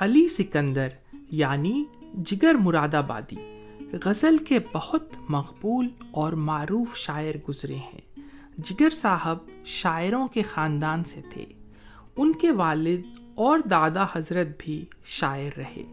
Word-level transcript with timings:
علی 0.00 0.28
سکندر 0.28 0.88
یعنی 1.30 1.84
جگر 2.24 2.54
مراد 2.54 2.94
آبادی، 2.94 3.64
غزل 4.04 4.38
کے 4.38 4.58
بہت 4.72 5.04
مقبول 5.28 5.88
اور 6.10 6.32
معروف 6.32 6.96
شاعر 6.96 7.34
گزرے 7.48 7.74
ہیں۔ 7.74 8.00
جگر 8.58 8.90
صاحب 8.90 9.38
شاعروں 9.64 10.28
کے 10.28 10.42
خاندان 10.42 11.04
سے 11.04 11.20
تھے۔ 11.30 11.44
ان 12.16 12.32
کے 12.32 12.50
والد 12.50 13.00
اور 13.34 13.58
دادا 13.58 14.06
حضرت 14.12 14.48
بھی 14.58 14.84
شاعر 15.04 15.58
رہے۔ 15.58 15.84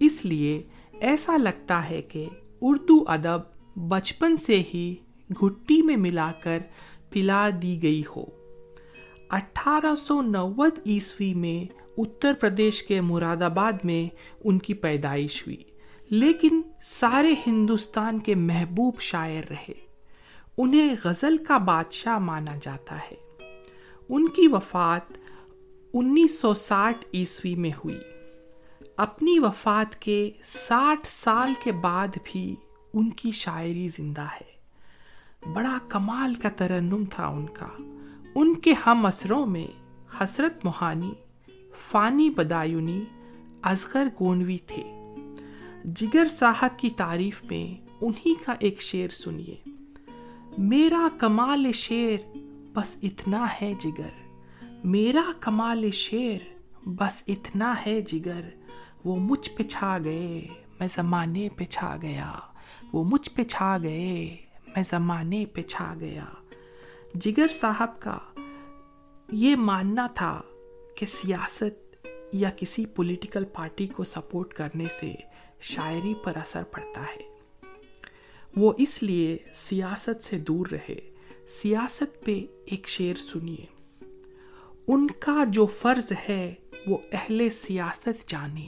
اس 0.00 0.24
لیے 0.24 0.62
ایسا 1.00 1.36
لگتا 1.36 1.90
ہے 1.90 2.02
کہ 2.02 2.26
اردو 2.60 3.04
ادب 3.06 3.40
بچپن 3.88 4.36
سے 4.36 4.62
ہی 4.74 4.94
گھٹی 5.30 5.82
میں 5.82 5.96
ملا 5.96 6.32
کر 6.42 6.58
پلا 7.10 7.50
دی 7.62 7.82
گئی 7.82 8.02
ہو۔ 8.16 8.24
اٹھارہ 9.30 9.94
سو 9.94 10.22
نوت 10.22 10.74
عیسوی 10.86 11.34
میں 11.34 11.87
اتر 11.98 12.32
پردیش 12.40 12.82
کے 12.82 13.00
مراد 13.00 13.42
آباد 13.42 13.84
میں 13.84 14.16
ان 14.44 14.58
کی 14.58 14.74
پیدائش 14.74 15.42
ہوئی۔ 15.46 15.64
لیکن 16.10 16.62
سارے 16.82 17.34
ہندوستان 17.46 18.18
کے 18.18 18.34
محبوب 18.34 19.00
شاعر 19.00 19.50
رہے۔ 19.50 19.86
انہیں 20.58 20.96
غزل 21.04 21.36
کا 21.36 21.58
بادشاہ 21.58 22.18
مانا 22.18 22.54
جاتا 22.62 22.98
ہے۔ 22.98 23.16
ان 24.08 24.28
کی 24.28 24.48
وفات 24.48 25.18
انیس 25.94 26.40
سو 26.40 26.54
ساٹھ 26.54 27.06
عیسوی 27.14 27.54
میں 27.54 27.70
ہوئی۔ 27.70 27.98
اپنی 28.96 29.38
وفات 29.38 30.00
کے 30.00 30.30
ساٹھ 30.44 31.06
سال 31.06 31.52
کے 31.64 31.72
بعد 31.72 32.08
بھی 32.24 32.56
ان 32.94 33.10
کی 33.10 33.30
شاعری 33.30 33.88
زندہ 33.88 34.22
ہے۔ 34.22 34.58
بڑا 35.52 35.78
کمال 35.88 36.34
کا 36.34 36.48
ترنم 36.48 37.04
تھا 37.10 37.26
ان 37.26 37.46
کا۔ 37.46 37.68
ان 38.34 38.54
کے 38.54 38.74
ہم 38.86 39.06
اثروں 39.06 39.46
میں 39.46 39.66
حسرت 40.20 40.64
موہانی 40.64 41.12
فانی 41.78 42.30
بدایونی 42.30 43.04
ازغر 43.62 44.08
گونوی 44.20 44.58
تھے۔ 44.58 45.14
جگر 45.84 46.26
صاحب 46.30 46.78
کی 46.78 46.90
تعریف 46.90 47.44
میں 47.44 47.88
انہی 48.00 48.34
کا 48.34 48.54
ایک 48.58 48.82
شعر 48.82 49.08
سنیے۔ 49.08 49.56
میرا 50.58 51.08
کمال 51.18 51.72
شعر 51.72 52.36
بس 52.72 52.96
اتنا 53.02 53.46
ہے 53.62 53.74
جگر۔ 53.80 54.40
میرا 54.84 55.32
کمال 55.40 55.90
شعر 55.90 56.58
بس 56.88 57.22
اتنا 57.26 57.74
ہے 57.86 58.00
جگر۔ 58.00 58.40
وہ 59.04 59.16
مجھ 59.16 59.50
پہ 59.50 59.62
چھا 59.62 59.98
گئے، 60.04 60.48
میں 60.80 60.88
زمانے 60.94 61.48
پہ 61.56 61.64
چھا 61.64 61.96
گیا۔ 62.02 62.32
وہ 62.92 63.04
مجھ 63.04 63.30
پہ 63.30 63.44
چھا 63.44 63.78
گئے، 63.82 64.36
میں 64.66 64.82
زمانے 64.84 65.46
پہ 65.46 65.62
چھا 65.62 65.94
گیا۔ 66.00 66.24
جگر 67.14 67.46
صاحب 67.48 68.00
کا 68.00 68.18
یہ 69.32 69.56
ماننا 69.56 70.06
تھا 70.06 70.42
کہ 70.98 71.06
سیاست 71.06 72.06
یا 72.32 72.50
کسی 72.56 72.86
پولیٹیکل 72.86 73.44
پارٹی 73.44 73.86
کو 73.86 74.04
سپورٹ 74.04 74.54
کرنے 74.54 74.84
سے 75.00 75.14
شاعری 75.60 76.14
پر 76.24 76.36
اثر 76.36 76.62
پڑتا 76.62 77.00
ہے۔ 77.00 77.38
وہ 78.56 78.72
اس 78.78 79.02
لیے 79.02 79.36
سیاست 79.54 80.24
سے 80.24 80.38
دور 80.38 80.66
رہے۔ 80.72 81.10
سیاست 81.48 82.24
پہ 82.24 82.46
ایک 82.66 82.88
شعر 82.88 83.14
سنیے۔ 83.14 83.66
ان 84.88 85.06
کا 85.10 85.44
جو 85.48 85.66
فرض 85.66 86.12
ہے 86.28 86.54
وہ 86.86 86.98
اہل 87.12 87.50
سیاست 87.50 88.28
جانے۔ 88.28 88.66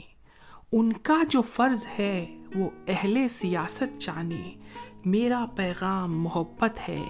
ان 0.71 0.93
کا 0.93 1.23
جو 1.29 1.41
فرض 1.41 1.85
ہے 1.99 2.37
وہ 2.55 2.69
اہل 2.87 3.27
سیاست 3.29 4.01
جانے۔ 4.01 4.53
میرا 5.05 5.45
پیغام 5.55 6.21
محبت 6.21 6.89
ہے 6.89 7.03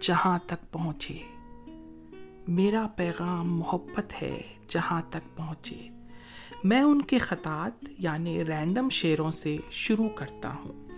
جہاں 0.00 0.38
تک 0.46 0.72
پہنچے۔ 0.72 1.18
میرا 2.48 2.86
پیغام 2.96 3.58
محبت 3.58 4.22
ہے 4.22 4.57
جہاں 4.68 5.02
تک 5.10 5.36
پہنچے۔ 5.36 5.88
میں 6.64 6.80
ان 6.80 7.02
کے 7.02 7.18
خطات 7.18 7.84
یعنی 7.98 8.44
رینڈم 8.44 8.88
شعروں 8.88 9.30
سے 9.30 9.56
شروع 9.70 10.08
کرتا 10.08 10.54
ہوں۔ 10.54 10.88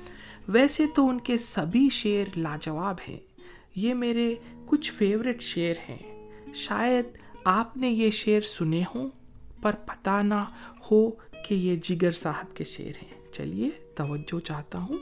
ویسے 0.48 0.86
تو 0.94 1.08
ان 1.08 1.20
کے 1.20 1.38
سبھی 1.38 1.88
شعر 1.92 2.38
لاجواب 2.38 2.94
ہیں۔ 3.08 3.18
یہ 3.74 3.94
میرے 3.94 4.34
کچھ 4.66 4.92
فیوریٹ 4.92 5.42
شعر 5.42 5.90
ہیں۔ 5.90 6.30
شاید 6.54 7.04
آپ 7.44 7.76
نے 7.76 7.88
یہ 7.88 8.10
شعر 8.10 8.40
سنے 8.40 8.82
ہوں، 8.94 9.10
پر 9.62 9.72
پتہ 9.86 10.22
نہ 10.22 10.44
ہو 10.90 11.10
کہ 11.48 11.54
یہ 11.54 11.76
جگر 11.82 12.10
صاحب 12.10 12.56
کے 12.56 12.64
شعر 12.64 13.04
ہیں۔ 13.04 13.32
چلیے، 13.32 13.70
توجہ 13.94 14.40
چاہتا 14.40 14.78
ہوں۔ 14.78 14.98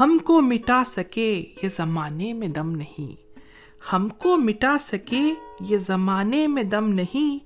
ہم 0.00 0.18
کو 0.24 0.40
مٹا 0.40 0.82
سکے 0.86 1.44
یہ 1.62 1.68
زمانے 1.68 2.32
میں 2.32 2.48
دم 2.48 2.70
نہیں۔ 2.70 3.31
ہم 3.92 4.08
کو 4.08 4.36
مٹا 4.36 4.76
سکے 4.80 5.34
یہ 5.60 5.76
زمانے 5.76 6.46
میں 6.46 6.62
دم 6.62 6.88
نہیں، 6.88 7.38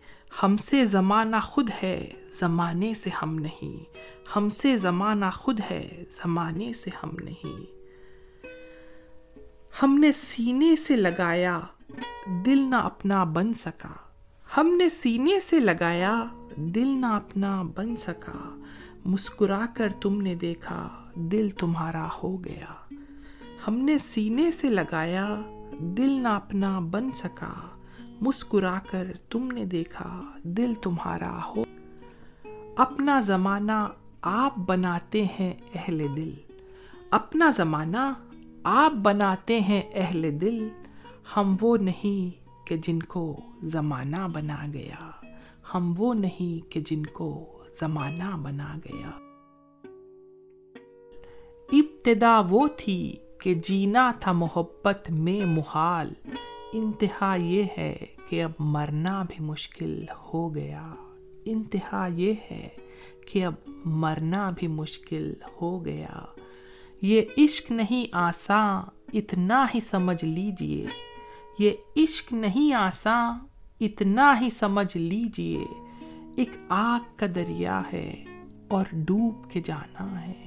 ہم 0.42 0.56
سے 0.56 0.84
زمانہ 0.84 1.36
خود 1.42 1.70
ہے، 1.82 2.10
زمانے 2.38 2.94
سے 2.94 3.10
ہم 3.22 3.34
نہیں۔ 3.34 3.96
ہم 4.36 4.48
سے 4.48 4.76
زمانہ 4.76 5.24
خود 5.34 5.60
ہے، 5.70 6.04
زمانے 6.10 6.72
سے 6.72 6.90
ہم 7.02 7.10
نہیں۔ 7.24 7.76
ہم 9.82 9.98
نے 9.98 10.12
سینے 10.12 10.76
سے 10.76 10.96
لگایا، 10.96 11.60
دل 12.46 12.58
نہ 12.58 12.76
اپنا 12.76 13.24
بن 13.24 13.54
سکا۔ 13.54 13.92
ہم 14.56 14.66
نے 14.66 14.88
سینے 14.88 15.40
سے 15.40 15.60
لگایا، 15.60 16.24
دل 16.56 16.88
نہ 16.88 17.06
اپنا 17.06 17.62
بن 17.62 17.96
سکا۔ 17.96 18.62
مسکرا 19.04 19.66
کر 19.76 19.88
تم 20.00 20.20
نے 20.20 20.34
دیکھا، 20.34 21.10
دل 21.14 21.50
تمہارا 21.50 22.08
ہو 22.22 22.44
گیا۔ 22.44 22.94
ہم 23.68 23.74
نے 23.74 23.98
سینے 23.98 24.50
سے 24.50 24.68
لگایا 24.68 25.42
دل 25.72 26.10
نہ 26.10 26.28
اپنا 26.28 26.78
بن 26.78 27.12
سکا 27.12 27.52
مسکرا 28.20 28.78
کر 28.90 29.06
تم 29.30 29.50
نے 29.50 29.64
دیکھا، 29.64 30.22
دل 30.42 30.74
تمہارا 30.82 31.40
ہو۔ 31.44 31.64
اپنا 32.76 33.20
زمانہ 33.20 33.88
آپ 34.22 34.58
بناتے 34.58 35.24
ہیں 35.24 35.54
اہل 35.74 36.06
دل۔ 36.16 36.30
اپنا 37.10 37.50
زمانہ 37.56 38.12
آپ 38.62 38.92
بناتے 38.92 39.60
ہیں 39.60 39.82
اہل 39.94 40.40
دل۔ 40.40 40.68
ہم 41.36 41.56
وہ 41.60 41.76
نہیں 41.76 42.46
کہ 42.66 42.76
جن 42.76 43.02
کو 43.02 43.40
زمانہ 43.62 44.28
بنا 44.32 44.66
گیا۔ 44.72 45.10
ہم 45.74 45.94
وہ 45.98 46.14
نہیں 46.14 46.72
کہ 46.72 46.80
جن 46.86 47.06
کو 47.06 47.58
زمانہ 47.80 48.36
بنا 48.36 48.78
گیا۔ 48.84 49.10
ابتدا 51.72 52.42
وہ 52.48 52.68
تھی 52.76 53.16
کہ 53.46 53.54
جینا 53.54 54.12
تھا 54.20 54.32
محبت 54.32 55.10
میں 55.10 55.46
محال۔ 55.46 56.12
انتہا 56.72 57.36
یہ 57.42 57.64
ہے 57.78 57.96
کہ 58.28 58.44
اب 58.44 58.50
مرنا 58.58 59.22
بھی 59.22 59.44
مشکل 59.44 60.04
ہو 60.34 60.54
گیا۔ 60.54 60.94
انتہا 61.44 62.08
یہ 62.12 62.32
ہے 62.50 62.68
کہ 63.26 63.44
اب 63.44 63.54
مرنا 63.84 64.50
بھی 64.58 64.68
مشکل 64.68 65.34
ہو 65.62 65.84
گیا۔ 65.84 66.20
یہ 67.02 67.22
عشق 67.38 67.70
نہیں 67.70 68.06
آساں، 68.12 68.82
اتنا 69.12 69.66
ہی 69.74 69.80
سمجھ 69.90 70.24
لیجیے۔ 70.24 70.86
یہ 71.58 71.70
عشق 71.96 72.32
نہیں 72.32 72.74
آساں، 72.74 73.38
اتنا 73.80 74.40
ہی 74.40 74.50
سمجھ 74.50 74.96
لیجیے۔ 74.96 75.66
ایک 76.36 76.50
آگ 76.68 77.16
کا 77.16 77.26
دریا 77.34 77.82
ہے 77.92 78.24
اور 78.68 78.84
ڈوب 78.92 79.50
کے 79.50 79.60
جانا 79.64 80.26
ہے۔ 80.26 80.45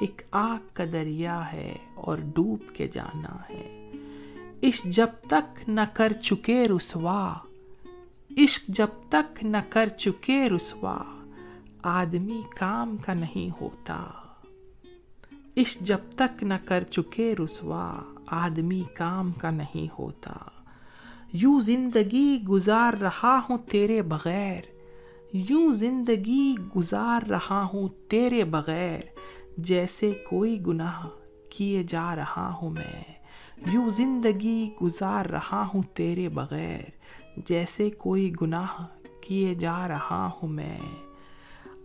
ایک 0.00 0.22
آگ 0.30 0.68
کا 0.72 0.84
دریا 0.92 1.52
ہے 1.52 1.76
اور 1.94 2.18
ڈوب 2.18 2.74
کے 2.74 2.88
جانا 2.88 3.36
ہے۔ 3.50 3.92
عشق 4.62 4.84
جب 4.84 5.06
تک 5.28 5.68
نہ 5.68 5.80
کر 5.92 6.12
چکے 6.12 6.68
رسوا، 6.68 7.34
عشق 8.38 8.66
جب 8.68 8.86
تک 9.08 9.44
نہ 9.44 9.56
کر 9.68 9.88
چکے 9.88 10.48
رسوا، 10.50 10.98
آدمی 11.82 12.40
کام 12.58 12.96
کا 12.96 13.14
نہیں 13.14 13.50
ہوتا۔ 13.60 14.06
عشق 15.56 15.80
جب 15.80 15.98
تک 16.16 16.42
نہ 16.42 16.54
کر 16.64 16.82
چکے 16.82 17.34
رسوا، 17.44 17.94
آدمی 18.26 18.82
کام 18.94 19.32
کا 19.32 19.50
نہیں 19.50 19.94
ہوتا۔ 19.98 20.32
یوں 21.32 21.60
زندگی 21.60 22.42
گزار 22.48 22.92
رہا 22.92 23.40
ہوں 23.48 23.58
تیرے 23.70 24.02
بغیر، 24.02 24.60
یوں 25.32 25.72
زندگی 25.72 26.54
گزار 26.76 27.22
رہا 27.28 27.66
ہوں 27.74 27.88
تیرے 28.08 28.44
بغیر 28.44 29.00
جیسے 29.56 30.10
کوئی 30.28 30.58
گناہ 30.66 31.08
کیے 31.50 31.82
جا 31.82 32.14
رہا 32.16 32.52
ہوں 32.62 32.70
میں، 32.70 33.02
یوں 33.66 33.88
زندگی 33.90 34.70
گزار 34.82 35.26
رہا 35.26 35.64
ہوں 35.74 35.82
تیرے 35.94 36.28
بغیر، 36.28 36.90
جیسے 37.46 37.90
کوئی 37.90 38.32
گناہ 38.40 38.74
کیے 39.20 39.54
جا 39.54 39.88
رہا 39.88 40.30
ہوں 40.36 40.48
میں۔ 40.48 40.78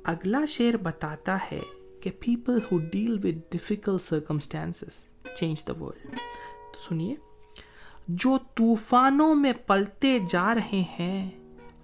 اگلا 0.04 0.46
شعر 0.48 0.78
بتاتا 0.78 1.38
ہے 1.52 1.62
کہ 2.02 2.12
people 2.20 2.60
who 2.72 2.78
deal 2.78 3.18
with 3.24 3.52
difficult 3.52 4.02
circumstances 4.02 5.08
change 5.36 5.68
the 5.68 5.84
world 5.84 6.16
تو 6.74 6.80
سنیے، 6.90 7.16
جو 8.08 8.38
طوفانوں 8.56 9.34
میں 9.36 9.54
پلتے 9.68 10.18
جا 10.30 10.54
رہے 10.56 10.84
ہیں، 11.00 11.30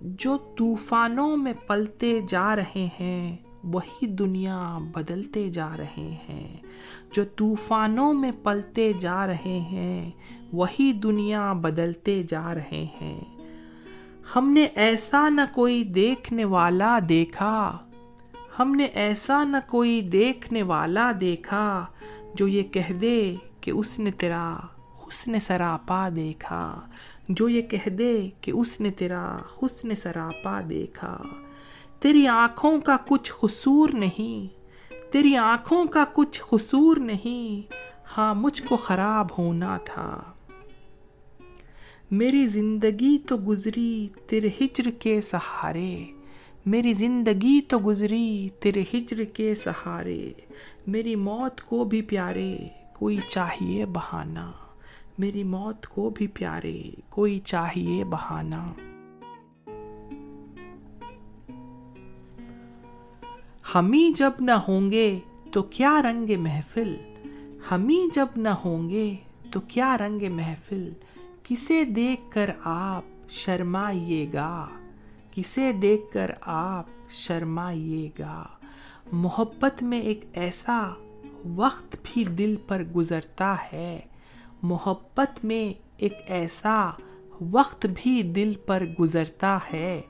جو 0.01 0.37
طوفانوں 0.57 1.35
میں 1.37 1.53
پلتے 1.67 2.19
جا 2.27 2.55
رہے 2.55 2.87
ہیں 2.99 3.37
وہی 3.71 4.07
دنیا 4.07 4.77
بدلتے 4.91 5.49
جا 5.49 5.69
رہے 5.77 6.17
ہیں، 6.29 6.57
جو 7.11 7.23
طوفانوں 7.35 8.13
میں 8.13 8.31
پلتے 8.43 8.93
جا 8.93 9.27
رہے 9.27 9.59
ہیں، 9.59 10.11
وہی 10.53 10.93
دنیا 10.93 11.53
بدلتے 11.53 12.23
جا 12.27 12.53
رہے 12.53 12.85
ہیں۔ 13.01 13.21
ہم 14.35 14.49
نے 14.49 14.63
ایسا 14.63 15.29
نہ 15.29 15.41
کوئی 15.55 15.83
دیکھنے 15.83 16.45
والا 16.45 16.99
دیکھا، 17.09 17.77
ہم 18.59 18.75
نے 18.75 18.83
ایسا 18.83 19.43
نہ 19.43 19.57
کوئی 19.67 20.01
دیکھنے 20.01 20.63
والا 20.63 21.11
دیکھا، 21.21 21.85
جو 22.35 22.47
یہ 22.47 22.63
کہہ 22.63 22.93
دے 22.93 23.35
کہ 23.61 23.71
اس 23.71 23.99
نے 23.99 24.11
تیرا 24.11 24.55
حسن 25.03 25.39
سراپا 25.39 26.09
دیکھا۔ 26.15 26.81
جو 27.29 27.49
یہ 27.49 27.61
کہہ 27.61 27.89
دے 27.89 28.29
کہ 28.41 28.51
اس 28.51 28.81
نے 28.81 28.91
تیرا 28.91 29.37
حسن 29.37 29.95
سراپا 29.95 30.61
دیکھا۔ 30.69 31.17
تیری 31.99 32.27
آنکھوں 32.27 32.79
کا 32.81 32.97
کچھ 33.07 33.31
قصور 33.39 33.89
نہیں، 33.93 34.57
تیری 35.11 35.37
آنکھوں 35.37 35.85
کا 35.85 36.05
کچھ 36.13 36.41
قصور 36.49 36.97
نہیں۔ 36.97 37.73
ہاں 38.17 38.35
مجھ 38.35 38.63
کو 38.63 38.77
خراب 38.77 39.27
ہونا 39.37 39.77
تھا۔ 39.77 40.23
میری 42.11 42.47
زندگی 42.47 43.17
تو 43.17 43.37
گزری 43.37 44.07
تیرے 44.27 44.49
ہجر 44.61 44.91
کے 44.99 45.21
سہارے۔ 45.21 46.05
میری 46.65 46.93
زندگی 46.93 47.61
تو 47.61 47.79
گزری 47.85 48.49
تیرے 48.59 48.83
ہجر 48.93 49.23
کے 49.23 49.55
سہارے۔ 49.55 50.33
میری 50.87 51.15
موت 51.15 51.61
کو 51.61 51.83
بھی 51.83 52.01
پیارے، 52.01 52.57
کوئی 52.93 53.17
چاہیے 53.27 53.85
بہانا 53.85 54.51
میری 55.17 55.43
موت 55.43 55.87
کو 55.87 56.09
بھی 56.09 56.27
پیارے، 56.27 56.83
کوئی 57.09 57.39
چاہیے 57.39 58.03
بہانا 58.03 58.73
ہمیں 63.77 64.17
جب 64.17 64.31
نہ 64.39 64.51
ہوں 64.51 64.91
گے 64.91 65.19
تو 65.51 65.63
کیا 65.63 66.01
رنگ 66.01 66.31
محفل؟ 66.39 66.95
ہمیں 67.71 68.15
جب 68.15 68.25
نہ 68.35 68.49
ہوں 68.49 68.89
گے 68.89 69.15
تو 69.51 69.59
کیا 69.59 69.97
رنگ 69.97 70.33
محفل؟ 70.33 70.89
کسے 71.43 71.85
دیکھ 71.85 72.21
کر 72.31 72.49
آپ 72.63 73.29
شرمائیے 73.29 74.27
گا، 74.33 74.67
کسے 75.31 75.71
دیکھ 75.71 76.13
کر 76.13 76.31
آپ 76.41 76.83
شرمائیے 77.09 78.09
گا۔ 78.19 78.43
محبت 79.11 79.83
میں 79.83 80.01
ایک 80.01 80.25
ایسا 80.33 80.89
وقت 81.55 81.95
بھی 82.03 82.23
دل 82.23 82.55
پر 82.67 82.83
گزرتا 82.83 83.55
ہے۔ 83.73 83.99
محبت 84.61 85.45
میں 85.45 85.73
ایک 85.97 86.13
ایسا 86.25 86.89
وقت 87.51 87.85
بھی 87.95 88.21
دل 88.21 88.53
پر 88.65 88.83
گزرتا 88.99 89.57
ہے 89.73 90.01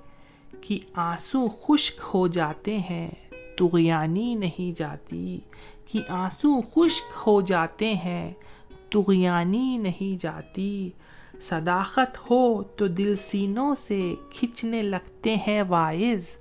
کہ 0.62 0.80
آنسو 0.94 1.48
خشک 1.48 2.02
ہو 2.14 2.28
جاتے 2.28 2.78
ہیں۔ 2.78 3.27
تغیانی 3.58 4.36
نہیں 4.36 4.78
جاتی، 4.78 5.40
کہ 5.86 6.00
آنسو 6.10 6.62
خشک 6.62 7.14
ہو 7.28 7.42
جاتے 7.42 7.94
ہیں، 7.94 8.34
تغیانی 8.90 9.78
نہیں 9.78 10.22
جاتی۔ 10.22 10.90
صداقت 11.42 12.32
ہو 12.32 12.64
تو 12.64 12.88
دل 12.88 13.16
سینوں 13.16 13.76
سے 13.76 14.16
کھچنے 14.30 14.82
لگتے 14.82 15.36
ہیں 15.36 15.64
وائز 15.68 16.38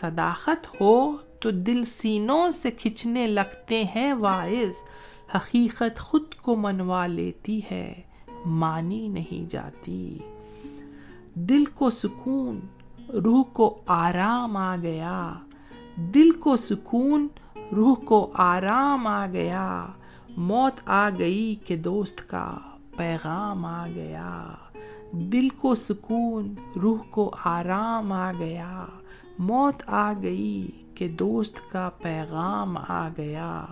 صداقت 0.00 0.80
ہو 0.80 1.12
تو 1.40 1.50
دل 1.50 1.84
سینوں 1.84 2.50
سے 2.50 2.70
کھچنے 2.70 3.26
لگتے 3.26 3.84
ہیں 3.84 4.12
وائز 4.12 4.72
حقیقت 5.36 6.00
خود 6.00 6.34
کو 6.34 6.56
منوا 6.56 7.06
لیتی 7.06 7.60
ہے، 7.70 8.02
مانی 8.46 9.08
نہیں 9.08 9.50
جاتی۔ 9.50 10.18
دل 11.34 11.64
کو 11.64 11.90
سکون، 11.90 12.60
روح 13.08 13.42
کو 13.42 13.82
آرام 13.86 14.56
آ 14.56 14.76
گیا۔ 14.76 15.34
دل 15.96 16.30
کو 16.30 16.56
سکون، 16.56 17.28
روح 17.76 17.94
کو 17.94 18.30
آرام 18.34 19.06
آ 19.06 19.26
گیا۔ 19.26 19.86
موت 20.28 20.80
آ 20.86 21.10
گئی 21.18 21.54
کہ 21.54 21.76
دوست 21.76 22.28
کا 22.28 22.58
پیغام 22.96 23.64
آ 23.64 23.86
گیا۔ 23.86 24.48
دل 25.12 25.48
کو 25.48 25.74
سکون، 25.74 26.54
روح 26.82 26.98
کو 27.10 27.34
آرام 27.44 28.12
آ 28.12 28.32
گیا۔ 28.32 28.86
موت 29.38 29.82
آ 29.86 30.12
گئی 30.22 30.70
کہ 30.94 31.08
دوست 31.08 31.70
کا 31.70 31.90
پیغام 32.02 32.76
آ 32.88 33.08
گیا۔ 33.16 33.64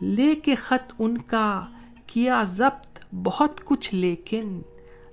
لے 0.00 0.34
کے 0.34 0.54
خط 0.54 0.92
ان 0.98 1.18
کا 1.18 1.66
کیا 2.06 2.42
ضبط 2.42 3.14
بہت 3.14 3.64
کچھ، 3.64 3.94
لیکن 3.94 4.62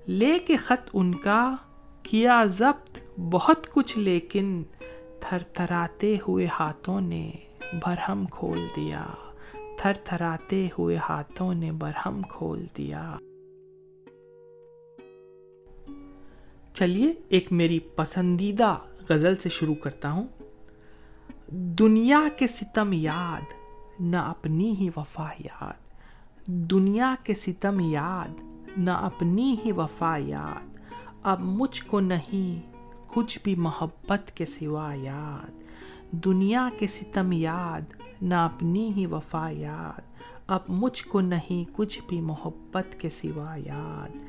لے 0.08 0.40
کے 0.40 0.56
خط 0.56 0.90
ان 0.94 1.16
کا 1.16 1.56
کیا 2.04 2.44
ضبط 2.46 3.20
بہت 3.20 3.74
کچھ، 3.74 3.98
لیکن 3.98 4.64
تھر 5.22 5.44
تھراتے 5.44 6.18
ہوئے 6.28 6.48
ہاتھوں 6.60 7.02
نے 7.02 7.32
بھرہم 7.74 8.26
کھول 8.32 8.68
دیا۔ 8.76 9.06
تھر 9.78 9.94
تھراتے 10.04 10.68
ہوئے 10.78 10.98
ہاتھوں 10.98 11.54
نے 11.54 11.72
برہم 11.72 12.22
کھول 12.30 12.66
دیا۔ 12.78 13.18
چلیے، 16.74 17.14
ایک 17.30 17.52
میری 17.52 17.80
پسندیدہ 17.80 18.78
غزل 19.10 19.36
سے 19.36 19.50
شروع 19.50 19.76
کرتا 19.76 20.12
ہوں۔ 20.12 20.28
دنیا 21.52 22.22
کے 22.38 22.48
ستم 22.48 22.94
یاد، 22.94 23.54
نہ 24.00 24.18
اپنی 24.18 24.76
ہی 24.80 24.90
وفا 24.98 25.30
یاد۔ 25.40 25.74
دنیا 26.46 27.16
کے 27.24 27.34
ستم 27.34 27.80
یاد، 27.80 28.42
نہ 28.78 28.92
اپنی 28.92 29.56
ہی 29.66 29.72
وفا 29.72 30.18
یاد۔ 30.18 30.78
اب 31.24 31.40
مجھ 31.40 31.84
کو 31.84 32.00
نہیں 32.00 32.77
کچھ 33.08 33.40
بھی 33.44 33.56
محبت 33.56 34.32
کے 34.32 34.46
سوا 34.46 34.94
یاد، 34.94 35.64
دنیا 36.12 36.70
کے 36.80 36.88
ستم 36.88 37.32
یاد، 37.32 37.82
نہ 38.22 38.36
اپنی 38.36 38.94
ہی 38.98 39.06
وفا 39.06 39.50
یاد، 39.50 40.02
اب 40.48 40.60
مجھ 40.68 41.04
کو 41.04 41.22
نہیں 41.22 41.66
کچھ 41.74 42.00
بھی 42.08 42.22
محبت 42.22 42.96
کے 43.00 43.10
سوا 43.10 43.56
یاد۔ 43.56 44.24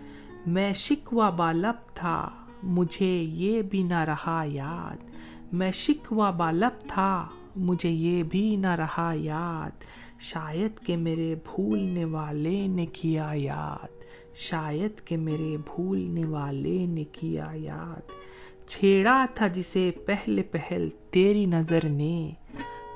میں 0.46 0.72
شکوہ 0.72 1.30
بالب 1.30 1.94
تھا، 1.94 2.28
مجھے 2.62 3.22
یہ 3.22 3.62
بھی 3.62 3.82
نہ 3.82 3.98
رہا 3.98 4.44
یاد۔ 4.46 5.10
میں 5.52 5.72
شکوہ 5.72 6.30
بالب 6.30 6.80
تھا، 6.80 7.28
مجھے 7.56 7.90
یہ 7.90 8.22
بھی 8.22 8.56
نہ 8.56 8.66
رہا 8.66 9.12
یاد۔ 9.16 9.84
شاید 10.20 10.78
کہ 10.78 10.96
میرے 10.96 11.34
بھولنے 11.34 12.04
والے 12.04 12.66
نے 12.66 12.86
کیا 12.86 13.30
یاد۔ 13.34 14.04
شاید 14.34 15.00
کہ 15.00 15.16
میرے 15.16 15.56
بھولنے 15.56 16.24
والے 16.24 16.86
نے 16.86 17.04
کیا 17.04 17.46
یاد۔ 17.54 18.27
چھیڑا 18.68 19.26
تھا 19.34 19.46
جسے 19.46 19.90
پہلے 20.06 20.42
پہل 20.42 20.88
تیری 21.10 21.46
نظر 21.46 21.88
نے، 21.88 22.30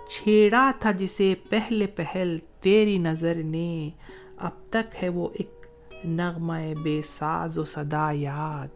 چھیڑا 0.09 0.73
تھا 0.81 0.91
جسے 0.91 1.35
پہلے 1.49 1.87
پہل 1.87 2.39
تیری 2.61 2.99
نظر 2.99 3.35
نے۔ 3.35 3.91
اب 4.37 4.71
تک 4.71 5.03
ہے 5.03 5.09
وہ 5.09 5.29
ایک 5.33 5.67
نغمہ 6.05 6.75
بے 6.83 7.01
ساز 7.07 7.59
و 7.59 7.65
صدا 7.65 8.11
یاد۔ 8.13 8.69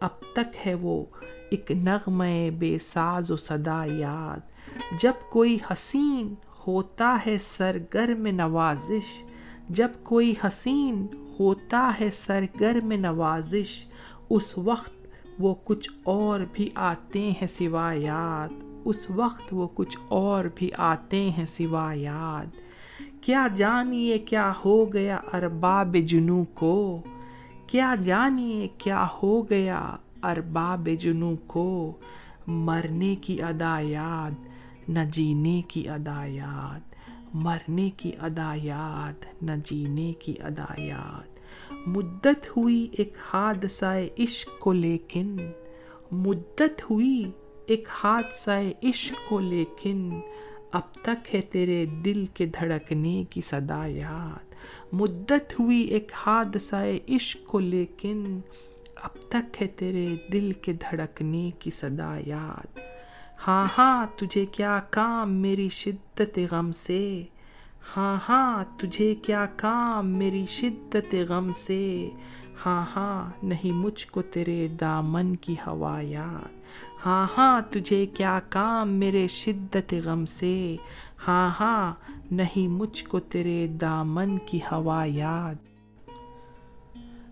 اب 0.00 0.20
تک 0.32 0.66
ہے 0.66 0.74
وہ 0.74 1.04
ایک 1.50 1.70
نغمہ 1.70 2.50
بے 2.58 2.78
ساز 2.78 3.30
و 3.30 3.36
صدا 3.36 3.84
یاد۔ 3.84 4.70
جب 5.00 5.12
کوئی 5.30 5.58
حسین 5.70 6.34
ہوتا 6.66 7.18
ہے 7.26 7.36
سرگرم 7.56 8.26
نوازش، 8.26 9.22
جب 9.68 9.88
کوئی 10.02 10.34
حسین 10.44 11.06
ہوتا 11.40 11.92
ہے 12.00 12.08
سرگرم 12.10 12.92
نوازش، 12.92 13.84
اس 14.30 14.58
وقت 14.58 15.03
وہ 15.38 15.54
کچھ 15.64 15.90
اور 16.04 16.40
بھی 16.52 16.68
آتے 16.74 17.30
ہیں 17.30 17.46
سوا 17.46 17.92
یاد۔ 17.92 18.64
اس 18.84 19.10
وقت 19.10 19.42
وہ 19.52 19.68
کچھ 19.74 19.98
اور 20.08 20.44
بھی 20.54 20.70
آتے 20.76 21.30
ہیں 21.30 21.46
سوا 21.46 21.92
یاد۔ 21.94 22.46
کیا 23.20 23.48
جانیے 23.54 24.18
کیا 24.18 24.52
ہو 24.64 24.92
گیا 24.92 25.16
ارباب 25.32 25.96
جنو 26.06 26.44
کو 26.54 27.02
کیا 27.66 27.94
جانیے 28.04 28.68
کیا 28.78 29.06
ہو 29.22 29.50
گیا 29.50 29.96
ارباب 30.22 30.88
جنو 31.00 31.34
کو 31.46 31.96
مرنے 32.46 33.16
کی 33.16 33.42
ادا 33.42 33.78
یاد، 33.80 34.30
نہ 34.88 34.98
جینے 35.12 35.62
کی 35.68 35.88
ادا 35.88 36.24
یاد۔ 36.24 36.94
مرنے 37.34 37.90
کی 37.90 38.12
ادا 38.20 38.54
یاد، 38.54 39.42
نہ 39.42 39.52
جینے 39.64 40.12
کی 40.12 40.34
ادا 40.42 40.80
یاد۔ 40.80 41.33
مدت 41.86 42.56
ہوئی 42.56 42.88
ایک 42.92 43.16
حادثہ 43.32 43.98
عشق 44.18 44.58
کو 44.58 44.72
لیکن، 44.72 45.36
مدت 46.12 46.90
ہوئی 46.90 47.30
ایک 47.66 47.88
حادثہ 47.90 48.60
عشق 48.82 49.28
کو 49.28 49.40
لیکن، 49.40 50.20
اب 50.72 50.94
تک 51.02 51.34
ہے 51.34 51.40
تیرے 51.40 51.86
دل 51.86 52.24
کے 52.34 52.46
دھڑکنے 52.46 53.24
کی 53.30 53.40
صدا 53.40 53.86
یاد۔ 53.86 54.54
مدت 54.92 55.60
ہوئی 55.60 55.80
ایک 55.80 56.12
حادثہ 56.14 56.76
عشق 57.08 57.46
کو 57.46 57.60
لیکن، 57.60 58.40
اب 58.96 59.22
تک 59.28 59.62
ہے 59.62 59.66
تیرے 59.66 60.08
دل 60.32 60.52
کے 60.52 60.72
دھڑکنے 60.72 61.50
کی 61.58 61.70
صدا 61.70 62.18
یاد۔ 62.26 62.78
ہاں 63.46 63.68
ہاں 63.78 64.06
تجھے 64.16 64.46
کیا 64.46 64.80
کام 64.90 65.32
میری 65.32 65.68
شدت 65.68 66.38
غم 66.50 66.72
سے؟ 66.72 67.22
ہاں 67.96 68.18
ہاں 68.28 68.64
تجھے 68.78 69.14
کیا 69.14 69.46
کام 69.56 70.06
میری 70.06 70.46
شدت 70.46 71.14
غم 71.28 71.52
سے؟ 71.52 72.10
ہاں 72.66 72.84
ہاں 72.96 73.30
نہیں 73.42 73.72
مجھ 73.72 74.06
کو 74.06 74.22
تیرے 74.22 74.68
دامن 74.80 75.36
کی 75.36 75.54
ہوا 75.66 76.00
یاد۔ 76.00 76.48
ہاں 77.06 77.26
ہاں 77.36 77.60
تجھے 77.70 78.06
کیا 78.06 78.40
کام 78.48 78.88
میرے 78.88 79.26
شدت 79.26 79.94
غم 80.04 80.24
سے؟ 80.26 80.76
ہاں 81.28 81.50
ہاں 81.60 81.92
نہیں 82.30 82.68
مجھ 82.68 83.04
کو 83.04 83.20
تیرے 83.20 83.66
دامن 83.66 84.38
کی 84.38 84.58
ہوا 84.72 85.04
یاد۔ 85.06 85.54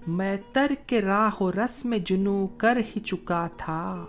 میں 0.06 0.36
تر 0.52 0.72
کے 0.86 1.02
راہ 1.02 1.42
و 1.42 1.52
رسم 1.52 1.94
جنو 2.06 2.46
کر 2.46 2.76
ہی 2.76 3.00
چکا 3.00 3.48
تھا۔ 3.56 4.04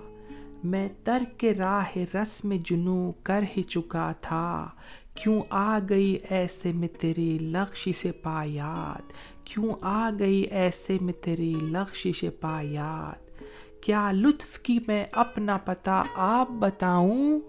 میں 0.64 0.90
تر 1.04 1.24
کے 1.38 1.54
راہ 1.54 1.98
رسم 2.16 2.54
جنو 2.66 3.12
کر 3.24 3.44
ہی 3.58 3.64
چکا 3.64 4.12
تھا۔ 4.22 4.70
کیوں 5.16 5.42
آ 5.50 5.80
گئی 5.90 6.18
ایسے 6.30 6.72
میں 6.74 6.88
تیری 6.88 7.38
لغشی 7.42 7.94
سے 7.94 8.12
پایات 8.12 9.14
کیوں 9.44 9.76
آ 9.82 10.10
گئی 10.20 10.42
ایسے 10.42 10.98
میں 11.02 11.14
تیری 11.14 11.54
لغشی 11.62 12.14
سے 12.14 12.30
پایات 12.30 13.44
کیا 13.84 14.12
لطف 14.12 14.60
کی 14.60 14.80
میں 14.88 15.06
اپنا 15.12 15.58
پتہ 15.58 16.04
آپ 16.16 16.48
بتاؤں؟ 16.60 17.40